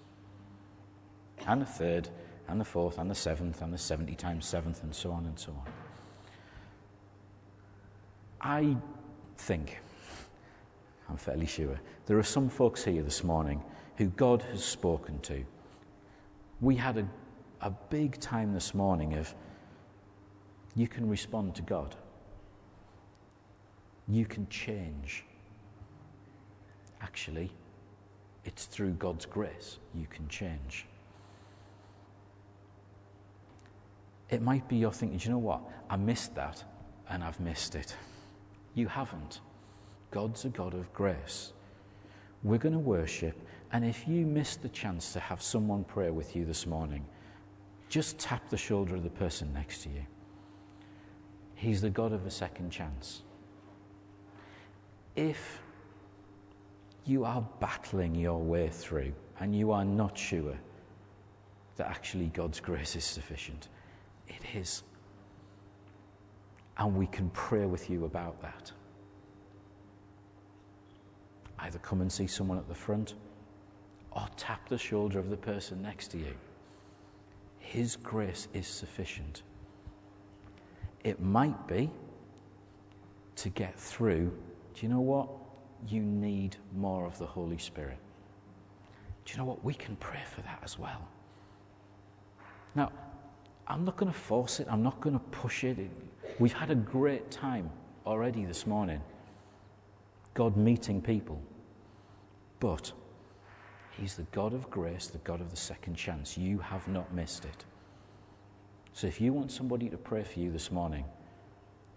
And 1.47 1.61
the 1.61 1.65
third, 1.65 2.09
and 2.47 2.59
the 2.59 2.65
fourth, 2.65 2.97
and 2.97 3.09
the 3.09 3.15
seventh, 3.15 3.61
and 3.61 3.73
the 3.73 3.78
70 3.78 4.15
times 4.15 4.45
seventh, 4.45 4.84
and 4.84 4.93
so 4.93 5.11
on 5.11 5.26
and 5.26 5.38
so 5.38 5.51
on. 5.51 5.71
I 8.41 8.78
think, 9.38 9.80
I'm 11.09 11.17
fairly 11.17 11.47
sure, 11.47 11.80
there 12.05 12.17
are 12.17 12.23
some 12.23 12.49
folks 12.49 12.84
here 12.84 13.01
this 13.01 13.23
morning 13.23 13.63
who 13.97 14.07
God 14.09 14.41
has 14.43 14.63
spoken 14.63 15.19
to. 15.21 15.43
We 16.61 16.76
had 16.76 16.97
a, 16.97 17.07
a 17.61 17.71
big 17.89 18.19
time 18.19 18.53
this 18.53 18.73
morning 18.73 19.15
of 19.15 19.34
you 20.76 20.88
can 20.88 21.09
respond 21.09 21.55
to 21.55 21.61
God, 21.61 21.95
you 24.07 24.26
can 24.26 24.47
change. 24.49 25.26
Actually, 27.01 27.51
it's 28.45 28.65
through 28.65 28.91
God's 28.93 29.25
grace 29.25 29.79
you 29.93 30.07
can 30.07 30.27
change. 30.29 30.85
It 34.29 34.41
might 34.41 34.67
be 34.67 34.77
you're 34.77 34.91
thinking, 34.91 35.19
you 35.19 35.31
know 35.31 35.37
what? 35.37 35.61
I 35.89 35.97
missed 35.97 36.35
that 36.35 36.63
and 37.09 37.23
I've 37.23 37.39
missed 37.39 37.75
it. 37.75 37.95
You 38.73 38.87
haven't. 38.87 39.41
God's 40.11 40.45
a 40.45 40.49
God 40.49 40.73
of 40.73 40.91
grace. 40.93 41.53
We're 42.43 42.59
going 42.59 42.73
to 42.73 42.79
worship, 42.79 43.35
and 43.71 43.83
if 43.83 44.07
you 44.07 44.25
missed 44.25 44.61
the 44.61 44.69
chance 44.69 45.13
to 45.13 45.19
have 45.19 45.41
someone 45.41 45.83
pray 45.83 46.11
with 46.11 46.35
you 46.35 46.45
this 46.45 46.67
morning, 46.67 47.03
just 47.89 48.19
tap 48.19 48.49
the 48.49 48.57
shoulder 48.57 48.95
of 48.95 49.03
the 49.03 49.09
person 49.09 49.51
next 49.53 49.83
to 49.83 49.89
you. 49.89 50.05
He's 51.55 51.81
the 51.81 51.89
God 51.89 52.13
of 52.13 52.25
a 52.25 52.31
second 52.31 52.69
chance. 52.69 53.23
If 55.15 55.59
you 57.05 57.23
are 57.23 57.47
battling 57.59 58.15
your 58.15 58.39
way 58.39 58.69
through 58.69 59.13
and 59.39 59.55
you 59.55 59.71
are 59.71 59.85
not 59.85 60.17
sure 60.17 60.57
that 61.77 61.87
actually 61.87 62.27
God's 62.27 62.59
grace 62.59 62.95
is 62.95 63.03
sufficient. 63.03 63.67
It 64.27 64.41
is. 64.55 64.83
And 66.77 66.95
we 66.95 67.07
can 67.07 67.29
pray 67.29 67.65
with 67.65 67.89
you 67.89 68.05
about 68.05 68.41
that. 68.41 68.71
Either 71.59 71.79
come 71.79 72.01
and 72.01 72.11
see 72.11 72.27
someone 72.27 72.57
at 72.57 72.67
the 72.67 72.75
front 72.75 73.15
or 74.11 74.27
tap 74.37 74.67
the 74.69 74.77
shoulder 74.77 75.19
of 75.19 75.29
the 75.29 75.37
person 75.37 75.81
next 75.81 76.09
to 76.09 76.17
you. 76.17 76.33
His 77.59 77.95
grace 77.95 78.47
is 78.53 78.67
sufficient. 78.67 79.43
It 81.03 81.21
might 81.21 81.67
be 81.67 81.89
to 83.37 83.49
get 83.49 83.77
through. 83.79 84.31
Do 84.73 84.81
you 84.81 84.89
know 84.89 85.01
what? 85.01 85.29
You 85.88 86.01
need 86.01 86.57
more 86.75 87.05
of 87.05 87.17
the 87.17 87.25
Holy 87.25 87.57
Spirit. 87.57 87.97
Do 89.25 89.31
you 89.31 89.38
know 89.38 89.45
what? 89.45 89.63
We 89.63 89.73
can 89.73 89.95
pray 89.97 90.21
for 90.33 90.41
that 90.41 90.59
as 90.63 90.77
well. 90.77 91.07
Now, 92.75 92.91
I'm 93.67 93.83
not 93.83 93.97
going 93.97 94.11
to 94.11 94.17
force 94.17 94.59
it, 94.59 94.67
I'm 94.69 94.83
not 94.83 95.01
going 95.01 95.17
to 95.17 95.25
push 95.25 95.63
it. 95.63 95.77
We've 96.39 96.53
had 96.53 96.69
a 96.69 96.75
great 96.75 97.31
time 97.31 97.69
already 98.05 98.45
this 98.45 98.67
morning. 98.67 99.01
God 100.33 100.57
meeting 100.57 101.01
people. 101.01 101.41
But 102.59 102.91
He's 103.91 104.15
the 104.15 104.23
God 104.33 104.53
of 104.53 104.69
grace, 104.69 105.07
the 105.07 105.19
God 105.19 105.39
of 105.39 105.49
the 105.49 105.55
second 105.55 105.95
chance. 105.95 106.38
You 106.38 106.59
have 106.59 106.88
not 106.88 107.13
missed 107.13 107.45
it. 107.45 107.65
So 108.93 109.07
if 109.07 109.19
you 109.19 109.33
want 109.33 109.51
somebody 109.51 109.89
to 109.89 109.97
pray 109.97 110.23
for 110.23 110.39
you 110.39 110.51
this 110.51 110.71
morning, 110.71 111.05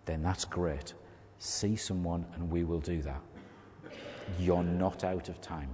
then 0.04 0.22
that's 0.22 0.44
great. 0.44 0.94
See 1.38 1.76
someone 1.76 2.24
and 2.34 2.50
we 2.50 2.64
will 2.64 2.80
do 2.80 3.02
that. 3.02 3.20
You're 4.38 4.62
not 4.62 5.04
out 5.04 5.28
of 5.28 5.40
time. 5.40 5.70